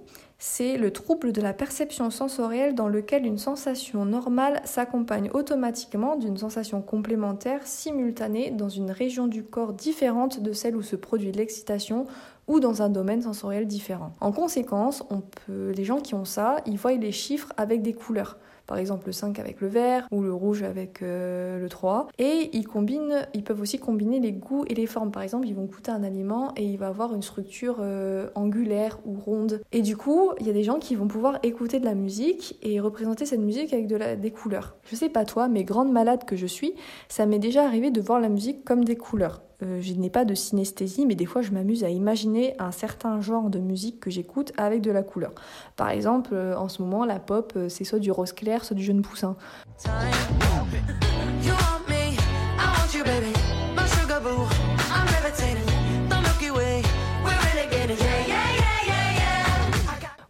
c'est 0.44 0.76
le 0.78 0.92
trouble 0.92 1.34
de 1.34 1.42
la 1.42 1.54
perception 1.54 2.10
sensorielle 2.10 2.74
dans 2.74 2.88
lequel 2.88 3.28
une 3.28 3.38
sensation 3.38 4.06
normale 4.06 4.60
s'accompagne 4.66 5.30
automatiquement 5.36 6.16
d'une 6.16 6.36
sensation 6.36 6.82
complémentaire 6.82 7.68
simultanée 7.68 8.50
dans 8.50 8.68
une 8.68 8.90
région 8.90 9.28
du 9.28 9.44
corps 9.44 9.74
différente 9.74 10.40
de 10.40 10.52
celle 10.52 10.76
où 10.76 10.82
se 10.82 10.96
produit 10.96 11.32
l'excitation 11.32 12.08
ou 12.48 12.60
dans 12.60 12.82
un 12.82 12.90
domaine 12.90 13.22
sensoriel 13.22 13.68
différent. 13.68 14.16
En 14.20 14.32
conséquence, 14.32 15.04
les 15.48 15.84
gens 15.84 16.00
qui 16.00 16.16
ont 16.16 16.26
ça, 16.26 16.58
ils 16.66 16.78
voient 16.78 16.94
les 16.94 17.12
chiffres 17.12 17.54
avec 17.56 17.84
des 17.84 17.94
couleurs 17.94 18.40
par 18.72 18.78
exemple 18.78 19.08
le 19.08 19.12
5 19.12 19.38
avec 19.38 19.60
le 19.60 19.68
vert 19.68 20.08
ou 20.12 20.22
le 20.22 20.34
rouge 20.34 20.64
avec 20.64 21.02
euh, 21.02 21.60
le 21.60 21.68
3. 21.68 22.08
Et 22.20 22.50
ils 22.54 22.66
combinent, 22.66 23.28
ils 23.34 23.44
peuvent 23.44 23.60
aussi 23.60 23.80
combiner 23.80 24.22
les 24.22 24.32
goûts 24.32 24.64
et 24.66 24.74
les 24.74 24.86
formes. 24.86 25.12
Par 25.12 25.24
exemple, 25.24 25.46
ils 25.46 25.54
vont 25.54 25.66
goûter 25.66 25.92
un 25.92 26.06
aliment 26.06 26.54
et 26.56 26.64
il 26.64 26.78
va 26.78 26.88
avoir 26.88 27.14
une 27.14 27.22
structure 27.22 27.80
euh, 27.82 28.30
angulaire 28.34 29.00
ou 29.06 29.20
ronde. 29.20 29.60
Et 29.74 29.82
du 29.82 29.98
coup, 29.98 30.32
il 30.40 30.48
y 30.48 30.50
a 30.50 30.54
des 30.54 30.64
gens 30.64 30.80
qui 30.80 30.96
vont 30.96 31.10
pouvoir 31.10 31.38
écouter 31.44 31.82
de 31.82 31.86
la 31.86 31.96
musique 31.96 32.58
et 32.62 32.80
représenter 32.80 33.26
cette 33.26 33.42
musique 33.42 33.74
avec 33.74 33.88
des 33.88 34.32
couleurs. 34.32 34.78
Je 34.90 34.96
sais 34.96 35.10
pas 35.10 35.26
toi, 35.26 35.50
mais 35.50 35.66
grande 35.66 35.92
malade 35.92 36.24
que 36.24 36.38
je 36.38 36.48
suis, 36.48 36.74
ça 37.10 37.26
m'est 37.26 37.40
déjà 37.40 37.66
arrivé 37.66 37.92
de 37.92 38.00
voir 38.00 38.22
la 38.22 38.30
musique 38.30 38.64
comme 38.64 38.86
des 38.86 38.96
couleurs. 38.96 39.42
Euh, 39.64 39.80
je 39.80 39.94
n'ai 39.94 40.10
pas 40.10 40.26
de 40.26 40.34
synesthésie, 40.34 41.06
mais 41.06 41.16
des 41.16 41.26
fois 41.26 41.42
je 41.42 41.52
m'amuse 41.52 41.84
à 41.84 41.90
imaginer 41.90 42.56
un 42.60 42.72
certain 42.72 43.22
genre 43.22 43.50
de 43.50 43.60
musique 43.60 44.00
que 44.00 44.10
j'écoute 44.10 44.54
avec 44.58 44.82
de 44.82 44.92
la 44.92 45.04
couleur. 45.04 45.34
Par 45.76 45.90
exemple, 45.90 46.32
euh, 46.34 46.58
en 46.58 46.68
ce 46.68 46.82
moment, 46.82 47.06
la 47.06 47.20
pop, 47.20 47.54
euh, 47.56 47.70
c'est 47.70 47.84
soit 47.84 48.00
du 48.00 48.12
rose 48.12 48.34
clair, 48.34 48.66
soit 48.66 48.76
du 48.76 48.84
jeune 48.84 49.02
poussin. 49.02 49.36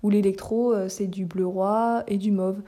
Ou 0.04 0.10
l'électro, 0.10 0.74
c'est 0.90 1.06
du 1.06 1.26
bleu 1.26 1.46
roi 1.46 2.04
et 2.08 2.18
du 2.18 2.32
mauve. 2.32 2.64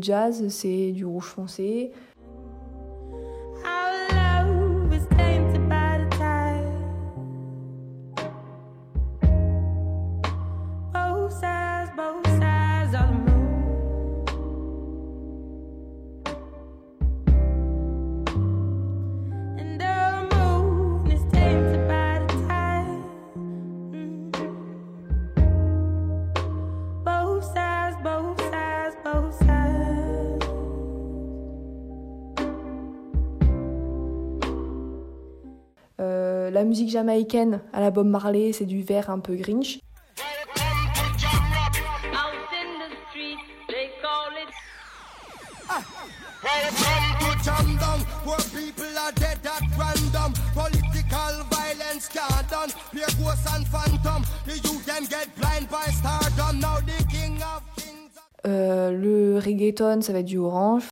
Jazz, 0.00 0.48
c'est 0.48 0.92
du 0.92 1.04
rouge 1.04 1.26
foncé. 1.26 1.92
La 36.60 36.66
musique 36.66 36.90
jamaïcaine 36.90 37.62
à 37.72 37.80
la 37.80 37.90
Bob 37.90 38.06
Marley, 38.06 38.52
c'est 38.52 38.66
du 38.66 38.82
vert 38.82 39.08
un 39.08 39.18
peu 39.18 39.34
grinch. 39.34 39.80
Euh, 58.46 58.90
le 58.90 59.38
reggaeton, 59.38 60.02
ça 60.02 60.12
va 60.12 60.18
être 60.18 60.26
du 60.26 60.36
orange. 60.38 60.84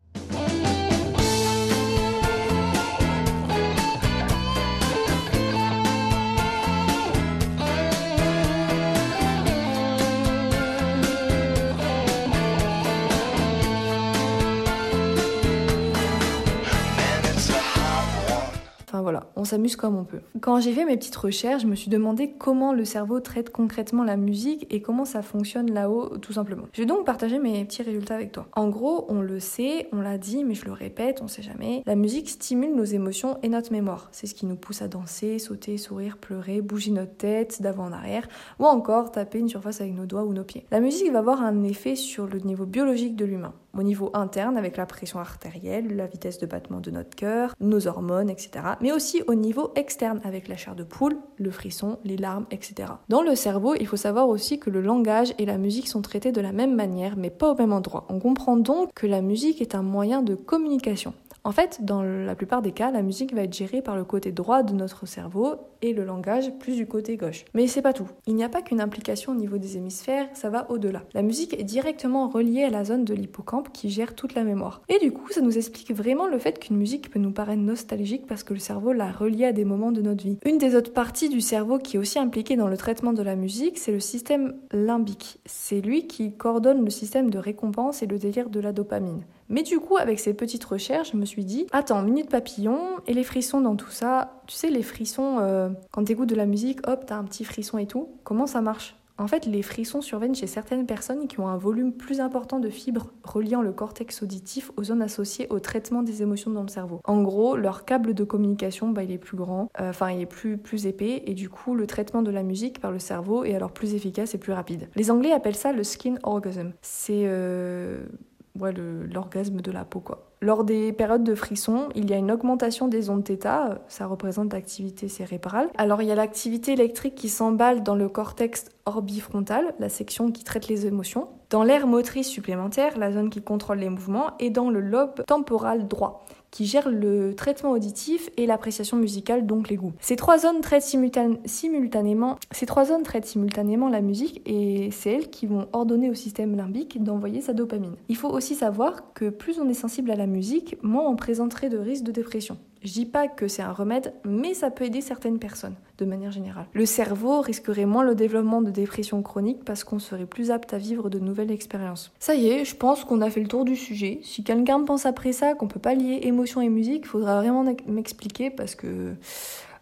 S'amuse 19.49 19.77
comme 19.77 19.97
on 19.97 20.05
peut. 20.05 20.21
Quand 20.41 20.61
j'ai 20.61 20.73
fait 20.73 20.85
mes 20.85 20.97
petites 20.97 21.17
recherches, 21.17 21.63
je 21.63 21.67
me 21.67 21.75
suis 21.75 21.91
demandé 21.91 22.31
comment 22.39 22.73
le 22.73 22.85
cerveau 22.85 23.21
traite 23.21 23.51
concrètement 23.51 24.05
la 24.05 24.17
musique 24.17 24.67
et 24.71 24.81
comment 24.81 25.05
ça 25.05 25.23
fonctionne 25.23 25.73
là-haut 25.73 26.19
tout 26.19 26.33
simplement. 26.33 26.65
Je 26.73 26.83
vais 26.83 26.87
donc 26.87 27.05
partager 27.05 27.39
mes 27.39 27.65
petits 27.65 27.83
résultats 27.83 28.15
avec 28.15 28.33
toi. 28.33 28.47
En 28.55 28.69
gros, 28.69 29.07
on 29.09 29.21
le 29.21 29.41
sait, 29.41 29.89
on 29.93 30.01
l'a 30.01 30.19
dit, 30.19 30.45
mais 30.45 30.55
je 30.55 30.65
le 30.65 30.73
répète, 30.73 31.21
on 31.23 31.29
sait 31.29 31.43
jamais, 31.43 31.83
la 31.87 31.97
musique 31.97 32.29
stimule 32.29 32.75
nos 32.75 32.85
émotions 32.85 33.39
et 33.43 33.49
notre 33.49 33.73
mémoire. 33.73 34.09
C'est 34.13 34.27
ce 34.27 34.35
qui 34.35 34.47
nous 34.47 34.57
pousse 34.57 34.83
à 34.83 34.89
danser, 34.89 35.39
sauter, 35.39 35.79
sourire, 35.79 36.17
pleurer, 36.19 36.61
bouger 36.61 36.91
notre 36.91 37.17
tête 37.17 37.63
d'avant 37.63 37.87
en 37.87 37.93
arrière, 37.93 38.29
ou 38.59 38.67
encore 38.67 39.11
taper 39.11 39.39
une 39.39 39.49
surface 39.49 39.81
avec 39.81 39.95
nos 39.95 40.07
doigts 40.07 40.25
ou 40.25 40.33
nos 40.33 40.45
pieds. 40.45 40.65
La 40.71 40.81
musique 40.81 41.11
va 41.11 41.21
avoir 41.21 41.43
un 41.43 41.63
effet 41.63 41.97
sur 41.97 42.27
le 42.27 42.39
niveau 42.41 42.67
biologique 42.67 43.17
de 43.17 43.25
l'humain 43.25 43.55
au 43.79 43.83
niveau 43.83 44.11
interne 44.15 44.57
avec 44.57 44.77
la 44.77 44.87
pression 44.87 45.21
artérielle, 45.21 45.97
la 45.97 46.07
vitesse 46.07 46.39
de 46.39 46.47
battement 46.47 46.81
de 46.81 46.91
notre 46.91 47.15
cœur, 47.15 47.55
nos 47.61 47.87
hormones, 47.87 48.29
etc. 48.29 48.51
Mais 48.81 48.93
aussi 48.93 49.23
au 49.27 49.35
niveau 49.35 49.71
externe 49.77 50.21
avec 50.25 50.49
la 50.49 50.57
chair 50.57 50.75
de 50.75 50.85
poule, 50.85 51.17
le 51.37 51.51
frisson, 51.51 51.99
les 52.05 52.17
larmes, 52.17 52.47
etc. 52.51 52.93
Dans 53.09 53.23
le 53.23 53.35
cerveau, 53.35 53.75
il 53.79 53.87
faut 53.87 53.97
savoir 53.97 54.29
aussi 54.29 54.59
que 54.59 54.71
le 54.71 54.81
langage 54.81 55.33
et 55.39 55.47
la 55.47 55.59
musique 55.59 55.89
sont 55.89 56.03
traités 56.03 56.33
de 56.33 56.41
la 56.41 56.53
même 56.53 56.75
manière, 56.75 57.17
mais 57.17 57.31
pas 57.31 57.53
au 57.53 57.57
même 57.57 57.73
endroit. 57.73 58.07
On 58.09 58.19
comprend 58.19 58.57
donc 58.57 58.93
que 58.95 59.07
la 59.07 59.23
musique 59.23 59.61
est 59.63 59.75
un 59.75 59.83
moyen 59.83 60.23
de 60.23 60.35
communication. 60.35 61.15
En 61.45 61.53
fait, 61.53 61.83
dans 61.83 62.03
la 62.03 62.35
plupart 62.35 62.63
des 62.63 62.73
cas, 62.73 62.91
la 62.91 63.03
musique 63.03 63.35
va 63.35 63.43
être 63.43 63.55
gérée 63.55 63.81
par 63.81 63.97
le 63.97 64.05
côté 64.05 64.33
droit 64.33 64.63
de 64.63 64.75
notre 64.75 65.07
cerveau 65.07 65.55
et 65.83 65.93
le 65.93 66.05
langage 66.05 66.53
plus 66.59 66.77
du 66.77 66.87
côté 66.87 67.17
gauche. 67.17 67.45
Mais 67.55 67.67
c'est 67.67 67.83
pas 67.83 67.93
tout. 67.93 68.09
Il 68.27 68.35
n'y 68.35 68.45
a 68.45 68.49
pas 68.49 68.63
qu'une 68.63 68.81
implication 68.81 69.33
au 69.33 69.35
niveau 69.35 69.59
des 69.59 69.77
hémisphères, 69.77 70.29
ça 70.35 70.51
va 70.51 70.71
au-delà. 70.71 71.03
La 71.15 71.23
musique 71.23 71.59
est 71.59 71.65
directement 71.65 72.29
reliée 72.29 72.65
à 72.65 72.71
la 72.71 72.85
zone 72.85 73.05
de 73.05 73.15
l'hippocampe 73.15 73.73
qui 73.73 73.91
gère 73.91 74.15
toute 74.15 74.35
la 74.35 74.45
mémoire. 74.45 74.83
Et 74.89 74.99
du 74.99 75.13
coup, 75.13 75.31
ça 75.31 75.41
nous 75.41 75.57
explique 75.57 75.93
vraiment 75.93 76.27
le 76.27 76.39
fait 76.39 76.59
qu'une 76.59 76.77
musique 76.77 77.11
peut 77.11 77.19
nous 77.19 77.33
paraître 77.33 77.63
nostalgique 77.63 78.27
parce 78.27 78.43
que 78.43 78.55
le 78.55 78.61
cerveau 78.61 78.93
l'a 78.93 79.11
reliée 79.11 79.47
à 79.47 79.53
des 79.53 79.65
moments 79.65 79.93
de 79.93 80.03
notre 80.03 80.25
vie. 80.25 80.39
Une 80.45 80.59
des 80.59 80.75
autres 80.75 80.93
parties 80.93 81.29
du 81.29 81.41
cerveau 81.41 81.79
qui 81.79 81.97
est 81.97 82.01
aussi 82.01 82.19
impliquée 82.19 82.57
dans 82.57 82.69
le 82.69 82.77
traitement 82.77 83.13
de 83.13 83.23
la 83.23 83.37
musique, 83.37 83.79
c'est 83.79 83.93
le 83.93 84.01
système 84.01 84.55
limbique. 84.73 85.41
C'est 85.47 85.81
lui 85.81 86.07
qui 86.07 86.33
coordonne 86.33 86.85
le 86.85 86.91
système 86.91 87.31
de 87.31 87.39
récompense 87.39 88.03
et 88.03 88.07
le 88.07 88.19
délire 88.19 88.51
de 88.51 88.61
la 88.61 88.73
dopamine. 88.73 89.23
Mais 89.49 89.63
du 89.63 89.81
coup, 89.81 89.97
avec 89.97 90.21
ces 90.21 90.35
petites 90.35 90.65
recherches, 90.65 91.13
je 91.13 91.17
me 91.17 91.25
suis 91.25 91.45
dit, 91.45 91.67
attends, 91.73 92.03
minute 92.03 92.29
papillon, 92.29 92.79
et 93.07 93.15
les 93.15 93.25
frissons 93.25 93.61
dans 93.61 93.77
tout 93.77 93.91
ça, 93.91 94.43
tu 94.47 94.55
sais, 94.55 94.69
les 94.69 94.83
frissons, 94.83 95.39
euh, 95.41 95.68
quand 95.91 96.05
t'écoutes 96.05 96.29
de 96.29 96.35
la 96.35 96.47
musique, 96.47 96.87
hop, 96.87 97.05
t'as 97.07 97.17
un 97.17 97.25
petit 97.25 97.45
frisson 97.45 97.79
et 97.79 97.87
tout, 97.87 98.09
comment 98.25 98.47
ça 98.47 98.61
marche? 98.61 98.97
En 99.21 99.27
fait, 99.27 99.47
les 99.47 99.63
frissons 99.63 100.01
surviennent 100.01 100.37
chez 100.37 100.47
certaines 100.47 100.87
personnes 100.87 101.27
qui 101.27 101.41
ont 101.41 101.49
un 101.49 101.57
volume 101.57 101.93
plus 101.93 102.21
important 102.21 102.61
de 102.61 102.69
fibres 102.69 103.09
reliant 103.25 103.63
le 103.63 103.73
cortex 103.73 104.23
auditif 104.23 104.71
aux 104.77 104.85
zones 104.85 105.03
associées 105.03 105.49
au 105.51 105.59
traitement 105.59 106.05
des 106.05 106.23
émotions 106.23 106.53
dans 106.53 106.63
le 106.63 106.69
cerveau. 106.69 107.01
En 107.05 107.23
gros, 107.23 107.57
leur 107.57 107.85
câble 107.85 108.15
de 108.15 108.23
communication, 108.23 108.91
bah, 108.91 109.03
il 109.03 109.11
est 109.11 109.19
plus 109.19 109.37
grand, 109.37 109.71
euh, 109.81 109.91
enfin 109.91 110.13
il 110.13 110.21
est 110.21 110.27
plus, 110.27 110.57
plus 110.57 110.87
épais, 110.87 111.25
et 111.27 111.35
du 111.35 111.49
coup, 111.49 111.75
le 111.75 111.89
traitement 111.89 112.23
de 112.23 112.31
la 112.31 112.45
musique 112.45 112.81
par 112.81 112.93
le 112.93 113.01
cerveau 113.01 113.43
est 113.43 113.57
alors 113.57 113.73
plus 113.73 113.95
efficace 113.95 114.37
et 114.37 114.39
plus 114.39 114.53
rapide. 114.53 114.89
Les 114.95 115.11
Anglais 115.11 115.33
appellent 115.33 115.57
ça 115.57 115.73
le 115.73 115.83
skin 115.83 116.15
orgasm. 116.23 116.73
C'est 116.81 117.25
euh, 117.25 118.07
l'orgasme 118.55 119.61
de 119.61 119.73
la 119.73 119.85
peau, 119.85 119.99
quoi. 119.99 120.28
Lors 120.41 120.63
des 120.63 120.93
périodes 120.93 121.25
de 121.25 121.35
frisson, 121.35 121.89
il 121.97 122.09
y 122.09 122.15
a 122.15 122.17
une 122.17 122.31
augmentation 122.31 122.87
des 122.87 123.11
ondes 123.11 123.25
θ, 123.25 123.81
ça 123.89 124.07
représente 124.07 124.53
l'activité 124.53 125.09
cérébrale. 125.09 125.69
Alors 125.77 126.01
il 126.01 126.07
y 126.07 126.13
a 126.13 126.15
l'activité 126.15 126.73
électrique 126.73 127.17
qui 127.17 127.29
s'emballe 127.29 127.83
dans 127.83 127.97
le 127.97 128.09
cortex 128.09 128.67
orbifrontal, 128.87 129.75
la 129.81 129.89
section 129.89 130.31
qui 130.31 130.45
traite 130.45 130.69
les 130.69 130.87
émotions, 130.87 131.29
dans 131.51 131.65
l'aire 131.65 131.89
motrice 131.89 132.29
supplémentaire, 132.29 132.99
la 132.99 133.11
zone 133.11 133.31
qui 133.31 133.43
contrôle 133.43 133.79
les 133.79 133.89
mouvements, 133.89 134.31
et 134.39 134.51
dans 134.51 134.71
le 134.71 134.81
lobe 134.81 135.25
temporal 135.27 135.89
droit, 135.89 136.25
qui 136.51 136.67
gère 136.67 136.91
le 136.91 137.35
traitement 137.35 137.71
auditif 137.71 138.31
et 138.37 138.47
l'appréciation 138.47 138.97
musicale, 138.97 139.47
donc 139.47 139.69
les 139.69 139.77
goûts. 139.77 139.93
Ces 140.01 140.17
trois 140.17 140.39
zones 140.39 140.61
traitent 140.61 140.83
simultanément, 140.83 142.37
simultanément 142.53 143.89
la 143.89 144.01
musique 144.01 144.43
et 144.47 144.91
c'est 144.93 145.13
elles 145.13 145.31
qui 145.31 145.47
vont 145.47 145.69
ordonner 145.73 146.11
au 146.11 146.15
système 146.15 146.57
limbique 146.57 147.03
d'envoyer 147.03 147.41
sa 147.41 147.53
dopamine. 147.53 147.97
Il 148.09 148.17
faut 148.17 148.29
aussi 148.29 148.55
savoir 148.55 149.13
que 149.13 149.29
plus 149.29 149.59
on 149.59 149.69
est 149.69 149.75
sensible 149.75 150.11
à 150.11 150.17
la 150.17 150.27
musique, 150.27 150.77
moins 150.83 151.09
on 151.09 151.17
présenterait 151.17 151.69
de 151.69 151.79
risques 151.79 152.05
de 152.05 152.13
dépression. 152.13 152.59
Je 152.83 152.93
dis 152.93 153.07
pas 153.07 153.27
que 153.27 153.49
c'est 153.49 153.63
un 153.63 153.73
remède, 153.73 154.15
mais 154.25 154.55
ça 154.55 154.71
peut 154.71 154.85
aider 154.85 155.01
certaines 155.01 155.39
personnes, 155.39 155.75
de 155.99 156.05
manière 156.05 156.31
générale. 156.31 156.67
Le 156.73 156.87
cerveau 156.87 157.41
risquerait 157.41 157.87
moins 157.87 158.05
le 158.05 158.15
développement 158.15 158.63
de 158.63 158.71
dépression 158.71 159.23
chronique 159.23 159.65
parce 159.65 159.83
qu'on 159.83 159.99
serait 159.99 160.27
plus 160.27 160.51
apte 160.51 160.73
à 160.75 160.79
vivre 160.79 161.11
de 161.11 161.19
nouvelles 161.19 161.51
expériences. 161.51 162.13
Ça 162.21 162.35
y 162.35 162.49
est, 162.49 162.65
je 162.65 162.77
pense 162.77 163.05
qu'on 163.05 163.21
a 163.21 163.31
fait 163.31 163.41
le 163.41 163.49
tour 163.49 163.65
du 163.65 163.75
sujet. 163.75 164.21
Si 164.23 164.45
quelqu'un 164.45 164.85
pense 164.85 165.07
après 165.07 165.33
ça 165.33 165.55
qu'on 165.55 165.67
peut 165.67 165.81
pas 165.81 165.95
lier 165.95 166.21
émotion 166.23 166.61
et 166.61 166.69
musique, 166.69 167.07
faudra 167.07 167.41
vraiment 167.41 167.65
m'expliquer 167.87 168.51
parce 168.51 168.75
que, 168.75 169.15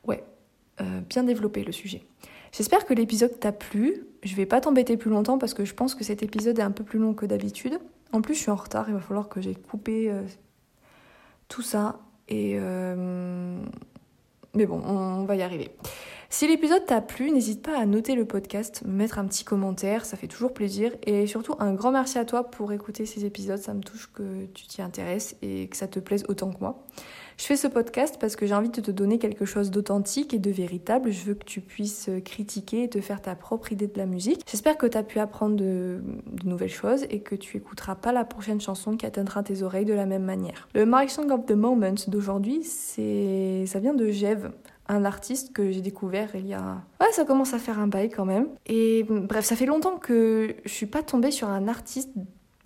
ouais, 0.07 0.25
euh, 0.81 1.01
bien 1.09 1.25
développer 1.25 1.65
le 1.65 1.73
sujet. 1.73 2.03
J'espère 2.53 2.87
que 2.87 2.95
l'épisode 2.95 3.39
t'a 3.39 3.53
plu. 3.53 4.07
Je 4.23 4.35
vais 4.35 4.47
pas 4.47 4.63
t'embêter 4.63 4.97
plus 4.97 5.11
longtemps 5.11 5.37
parce 5.37 5.53
que 5.53 5.67
je 5.67 5.75
pense 5.75 5.95
que 5.95 6.05
cet 6.05 6.23
épisode 6.23 6.59
est 6.59 6.63
un 6.63 6.71
peu 6.71 6.85
plus 6.85 6.99
long 6.99 7.13
que 7.13 7.27
d'habitude. 7.27 7.79
En 8.13 8.23
plus, 8.23 8.35
je 8.35 8.41
suis 8.41 8.51
en 8.51 8.57
retard, 8.57 8.87
il 8.89 8.95
va 8.95 9.01
falloir 9.01 9.29
que 9.29 9.43
j'ai 9.43 9.55
coupé 9.55 10.11
euh, 10.11 10.23
tout 11.49 11.63
ça. 11.63 11.99
Euh, 12.33 13.59
Mais 14.55 14.67
bon, 14.67 14.81
on 14.85 15.25
va 15.25 15.37
y 15.37 15.43
arriver. 15.43 15.71
Si 16.29 16.49
l'épisode 16.49 16.85
t'a 16.87 17.01
plu, 17.01 17.31
n'hésite 17.31 17.63
pas 17.63 17.79
à 17.79 17.87
noter 17.87 18.15
le 18.15 18.25
podcast, 18.25 18.83
mettre 18.85 19.19
un 19.19 19.27
petit 19.27 19.45
commentaire, 19.45 20.05
ça 20.05 20.17
fait 20.17 20.27
toujours 20.27 20.53
plaisir. 20.53 20.93
Et 21.05 21.27
surtout, 21.27 21.55
un 21.61 21.73
grand 21.73 21.93
merci 21.93 22.19
à 22.19 22.25
toi 22.25 22.51
pour 22.51 22.73
écouter 22.73 23.07
ces 23.07 23.25
épisodes, 23.25 23.59
ça 23.59 23.75
me 23.75 23.81
touche 23.81 24.11
que 24.13 24.47
tu 24.47 24.67
t'y 24.67 24.83
intéresses 24.83 25.37
et 25.43 25.69
que 25.69 25.77
ça 25.77 25.87
te 25.87 26.01
plaise 26.01 26.25
autant 26.29 26.51
que 26.51 26.59
moi. 26.61 26.85
Je 27.39 27.45
fais 27.45 27.57
ce 27.57 27.69
podcast 27.69 28.17
parce 28.19 28.35
que 28.35 28.47
j'ai 28.47 28.55
envie 28.55 28.71
de 28.71 28.81
te 28.81 28.91
donner 28.91 29.19
quelque 29.19 29.45
chose 29.45 29.71
d'authentique 29.71 30.33
et 30.33 30.39
de 30.39 30.51
véritable. 30.51 31.11
Je 31.11 31.25
veux 31.25 31.35
que 31.35 31.45
tu 31.45 31.61
puisses 31.61 32.09
critiquer 32.25 32.85
et 32.85 32.89
te 32.89 33.01
faire 33.01 33.21
ta 33.21 33.35
propre 33.35 33.73
idée 33.73 33.87
de 33.87 33.99
la 33.99 34.07
musique. 34.07 34.41
J'espère 34.51 34.79
que 34.79 34.87
tu 34.87 34.97
as 34.97 35.03
pu 35.03 35.19
apprendre 35.19 35.57
de, 35.57 36.01
nouvelles 36.45 36.71
choses 36.71 37.05
et 37.11 37.21
que 37.21 37.35
tu 37.35 37.59
écouteras 37.59 37.95
pas 37.95 38.13
la 38.13 38.25
prochaine 38.25 38.61
chanson 38.61 38.97
qui 38.97 39.05
atteindra 39.05 39.43
tes 39.43 39.63
oreilles 39.63 39.85
de 39.85 39.93
la 39.93 40.07
même 40.07 40.25
manière. 40.25 40.67
Le 40.75 40.87
My 40.87 41.09
Song 41.11 41.31
of 41.31 41.45
the 41.45 41.53
Moment 41.53 41.95
d'aujourd'hui, 42.09 42.65
ça 42.65 43.81
vient 43.81 43.95
de 43.95 44.11
Jev, 44.11 44.51
un 44.89 45.05
artiste 45.05 45.53
que 45.53 45.71
j'ai 45.71 45.83
découvert 45.83 46.31
il 46.35 46.47
y 46.47 46.55
a... 46.55 46.83
Ouais, 47.01 47.13
ça 47.13 47.25
commence 47.25 47.53
à 47.53 47.59
faire 47.59 47.79
un 47.79 47.87
bail 47.87 48.09
quand 48.09 48.25
même. 48.25 48.49
Et 48.65 49.05
bref, 49.09 49.45
ça 49.45 49.57
fait 49.57 49.67
longtemps 49.67 49.99
que 49.99 50.57
je 50.65 50.73
suis 50.73 50.87
pas 50.87 51.03
tombée 51.03 51.31
sur 51.31 51.49
un 51.49 51.69
artiste 51.69 52.11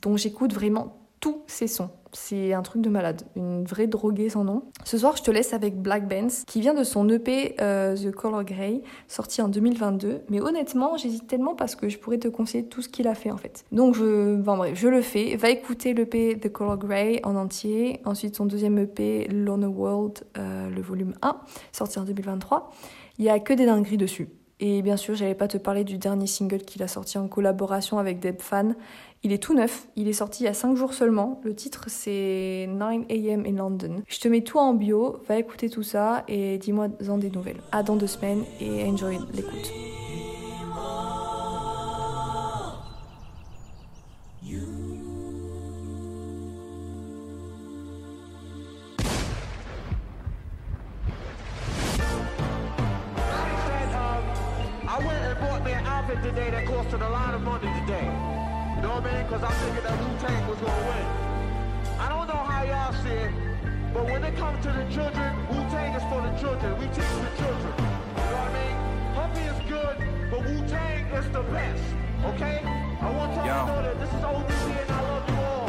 dont 0.03 0.17
j'écoute 0.17 0.55
vraiment 0.55 0.97
tous 1.19 1.43
ses 1.49 1.67
sons. 1.67 1.91
C'est 2.13 2.53
un 2.53 2.63
truc 2.63 2.83
de 2.83 2.89
malade, 2.89 3.23
une 3.37 3.65
vraie 3.65 3.87
droguée 3.87 4.29
sans 4.29 4.45
nom. 4.45 4.65
Ce 4.85 4.99
soir, 4.99 5.17
je 5.17 5.23
te 5.23 5.31
laisse 5.31 5.53
avec 5.53 5.81
Black 5.81 6.09
Benz, 6.09 6.45
qui 6.47 6.61
vient 6.61 6.75
de 6.75 6.85
son 6.85 7.09
EP 7.09 7.55
euh, 7.61 7.97
The 7.97 8.11
Color 8.11 8.45
Grey, 8.45 8.83
sorti 9.07 9.43
en 9.43 9.49
2022. 9.49 10.23
Mais 10.29 10.41
honnêtement, 10.41 10.97
j'hésite 10.97 11.27
tellement 11.27 11.55
parce 11.55 11.77
que 11.77 11.89
je 11.89 11.99
pourrais 11.99 12.19
te 12.19 12.29
conseiller 12.29 12.67
tout 12.67 12.83
ce 12.83 12.89
qu'il 12.89 13.07
a 13.07 13.15
fait 13.15 13.31
en 13.31 13.37
fait. 13.37 13.65
Donc, 13.73 13.95
je, 13.95 14.37
bref, 14.37 14.73
je 14.75 14.89
le 14.89 15.03
fais. 15.03 15.37
Va 15.37 15.51
écouter 15.51 15.95
l'EP 15.95 16.39
The 16.41 16.51
Color 16.51 16.79
Grey 16.79 17.21
en 17.25 17.37
entier. 17.37 18.01
Ensuite, 18.05 18.37
son 18.37 18.47
deuxième 18.47 18.79
EP, 18.79 19.29
Lone 19.29 19.65
World, 19.65 20.25
euh, 20.39 20.69
le 20.71 20.83
volume 20.83 21.15
1, 21.23 21.37
sorti 21.73 21.99
en 21.99 22.05
2023. 22.05 22.71
Il 23.19 23.25
y 23.25 23.29
a 23.29 23.39
que 23.39 23.53
des 23.53 23.67
dingueries 23.67 23.99
dessus. 23.99 24.29
Et 24.63 24.83
bien 24.83 24.99
sûr, 24.99 25.15
j'allais 25.15 25.35
pas 25.35 25.49
te 25.49 25.57
parler 25.57 25.85
du 25.85 25.97
dernier 25.97 26.27
single 26.27 26.59
qu'il 26.59 26.83
a 26.83 26.89
sorti 26.89 27.17
en 27.17 27.29
collaboration 27.29 27.99
avec 27.99 28.21
Deb 28.21 28.41
Fan. 28.41 28.77
Il 29.23 29.33
est 29.33 29.43
tout 29.43 29.55
neuf, 29.55 29.87
il 29.97 30.07
est 30.09 30.15
sorti 30.15 30.45
il 30.45 30.47
y 30.47 30.49
a 30.49 30.55
5 30.55 30.77
jours 30.77 30.93
seulement. 30.95 31.41
Le 31.45 31.55
titre 31.55 31.85
c'est 31.89 32.69
9am 32.71 33.49
in 33.49 33.57
London. 33.57 34.03
Je 34.07 34.19
te 34.19 34.29
mets 34.29 34.43
tout 34.43 34.59
en 34.59 34.75
bio, 34.75 35.19
va 35.29 35.39
écouter 35.39 35.69
tout 35.71 35.83
ça 35.83 36.25
et 36.29 36.59
dis-moi 36.59 36.89
en 37.09 37.19
des 37.19 37.31
nouvelles. 37.31 37.61
À 37.73 37.83
dans 37.83 37.97
deux 37.97 38.07
semaines 38.07 38.45
et 38.61 38.85
enjoy 38.85 39.19
l'écoute. 39.35 39.73
But 63.93 64.05
when 64.05 64.25
it 64.25 64.37
comes 64.37 64.63
to 64.65 64.73
the 64.73 64.85
children, 64.95 65.35
Wu-Tang 65.49 65.95
is 65.95 66.03
for 66.11 66.21
the 66.23 66.33
children. 66.39 66.79
We 66.79 66.87
teach 66.87 67.15
the 67.27 67.33
children. 67.43 67.75
You 67.77 68.23
know 68.23 68.37
what 68.37 68.51
I 68.51 68.59
mean? 68.59 68.91
Is 69.31 69.69
good, 69.69 69.97
but 70.31 70.45
Wu-Tang 70.45 71.07
is 71.15 71.31
the 71.31 71.43
best. 71.43 71.83
Okay? 72.27 72.61
I 73.01 73.11
want 73.13 73.35
y'all 73.37 73.67
to 73.67 73.73
know 73.73 73.83
that 73.83 74.01
this 74.01 74.09
is 74.09 74.23
ODB 74.23 74.83
and 74.83 74.91
I 74.91 75.01
love 75.03 75.29
you 75.29 75.37
all. 75.37 75.60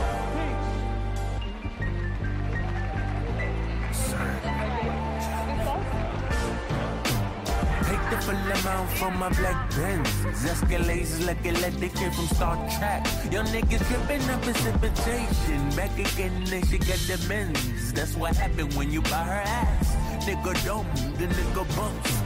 Full 8.22 8.36
amount 8.36 8.90
from 8.98 9.18
my 9.18 9.30
black 9.30 9.70
Benz. 9.76 10.08
Escalades 10.46 11.26
looking 11.26 11.56
like 11.62 11.76
they 11.78 11.90
came 11.90 12.12
from 12.12 12.28
Star 12.28 12.56
Trek. 12.78 13.06
Young 13.32 13.46
niggas 13.48 13.84
dripping 13.88 14.30
up 14.30 14.42
precipitation. 14.42 15.70
Back 15.76 15.94
again, 15.98 16.34
and 16.54 16.68
she 16.68 16.78
got 16.78 17.02
the 17.10 17.18
men's. 17.28 17.94
That's 17.94 18.16
what 18.16 18.36
happened 18.36 18.74
when 18.76 18.92
you 18.92 19.02
buy 19.02 19.24
her 19.24 19.44
ass. 19.46 19.96
nigga 20.26 20.54
dumb, 20.66 20.88
the 21.18 21.26
nigga 21.28 21.76
bumps. 21.76 22.21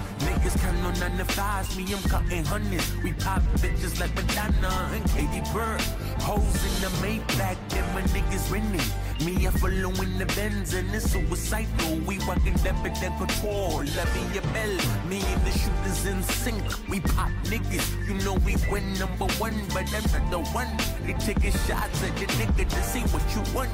Niggas 0.45 0.61
count 0.61 0.85
on 0.85 0.99
nine 0.99 1.17
to 1.17 1.25
fives, 1.25 1.75
me, 1.75 1.91
I'm 1.91 2.03
cutting 2.03 2.45
hundreds. 2.45 2.95
We 2.97 3.13
pop 3.13 3.41
bitches 3.57 3.99
like 3.99 4.13
Madonna 4.13 4.91
and 4.93 5.03
Katie 5.09 5.41
Bird. 5.51 5.81
Hoes 6.21 6.61
in 6.67 6.81
the 6.81 6.91
Maybach, 7.01 7.57
then 7.69 7.93
my 7.95 8.03
niggas 8.13 8.51
winning. 8.51 8.85
Me, 9.25 9.47
I 9.47 9.49
follow 9.49 9.89
in 10.03 10.19
the 10.19 10.27
Benz 10.35 10.75
and 10.75 10.93
it's 10.93 11.09
suicidal. 11.09 11.97
We 12.05 12.19
walking 12.27 12.53
that 12.61 12.77
bit 12.83 13.01
and 13.01 13.17
control. 13.17 13.77
Loving 13.97 14.33
your 14.35 14.43
bell. 14.53 14.77
Me 15.09 15.19
and 15.25 15.41
the 15.41 15.51
shooters 15.51 16.05
in 16.05 16.21
sync. 16.21 16.89
We 16.89 16.99
pop 16.99 17.31
niggas. 17.45 18.07
You 18.07 18.13
know 18.23 18.35
we 18.45 18.55
win 18.69 18.93
number 18.99 19.25
one, 19.39 19.59
but 19.73 19.91
I'm 19.95 20.03
not 20.13 20.29
the 20.29 20.41
one. 20.53 20.69
They 21.07 21.13
taking 21.13 21.53
shots 21.65 22.03
at 22.03 22.15
the 22.17 22.27
nigga 22.37 22.69
to 22.69 22.83
see 22.83 23.01
what 23.09 23.25
you 23.33 23.41
want. 23.55 23.71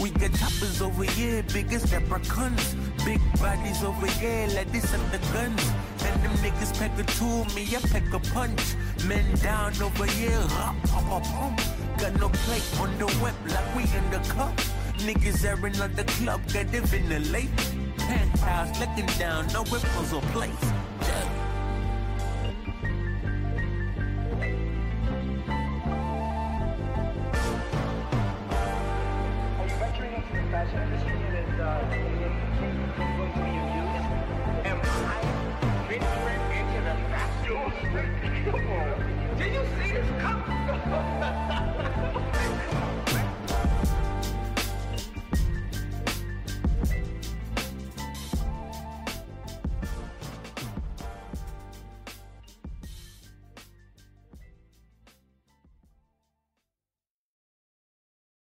We 0.00 0.08
got 0.08 0.32
choppers 0.32 0.80
over 0.80 1.04
here, 1.04 1.44
biggest 1.52 1.92
leprechauns. 1.92 2.74
Big 3.04 3.20
bodies 3.38 3.84
over 3.84 4.06
here, 4.06 4.46
this 4.72 4.94
and 4.94 5.04
the 5.12 5.18
guns. 5.32 5.62
And 6.04 6.22
them 6.22 6.32
niggas 6.38 6.78
pack 6.78 6.98
a 6.98 7.02
tool, 7.18 7.44
me 7.54 7.62
I 7.76 7.80
pack 7.88 8.12
a 8.14 8.18
punch. 8.32 8.74
Men 9.06 9.24
down 9.42 9.80
over 9.82 10.06
here, 10.06 10.40
hop, 10.40 10.74
hop, 10.88 11.04
hop, 11.04 11.26
hop. 11.26 11.98
Got 11.98 12.18
no 12.18 12.30
plate 12.30 12.64
on 12.80 12.96
the 12.98 13.06
web 13.22 13.34
like 13.48 13.74
we 13.76 13.82
in 13.82 14.10
the 14.10 14.20
cup. 14.32 14.56
Niggas 15.04 15.44
airing 15.44 15.78
on 15.80 15.92
the 15.94 16.04
club, 16.04 16.40
got 16.52 16.74
it 16.74 16.84
ventilate. 16.84 17.50
Penthouse 17.98 18.80
looking 18.80 19.06
down, 19.18 19.46
no 19.52 19.62
weapons 19.70 20.12
or 20.12 20.22
plates. 20.32 20.72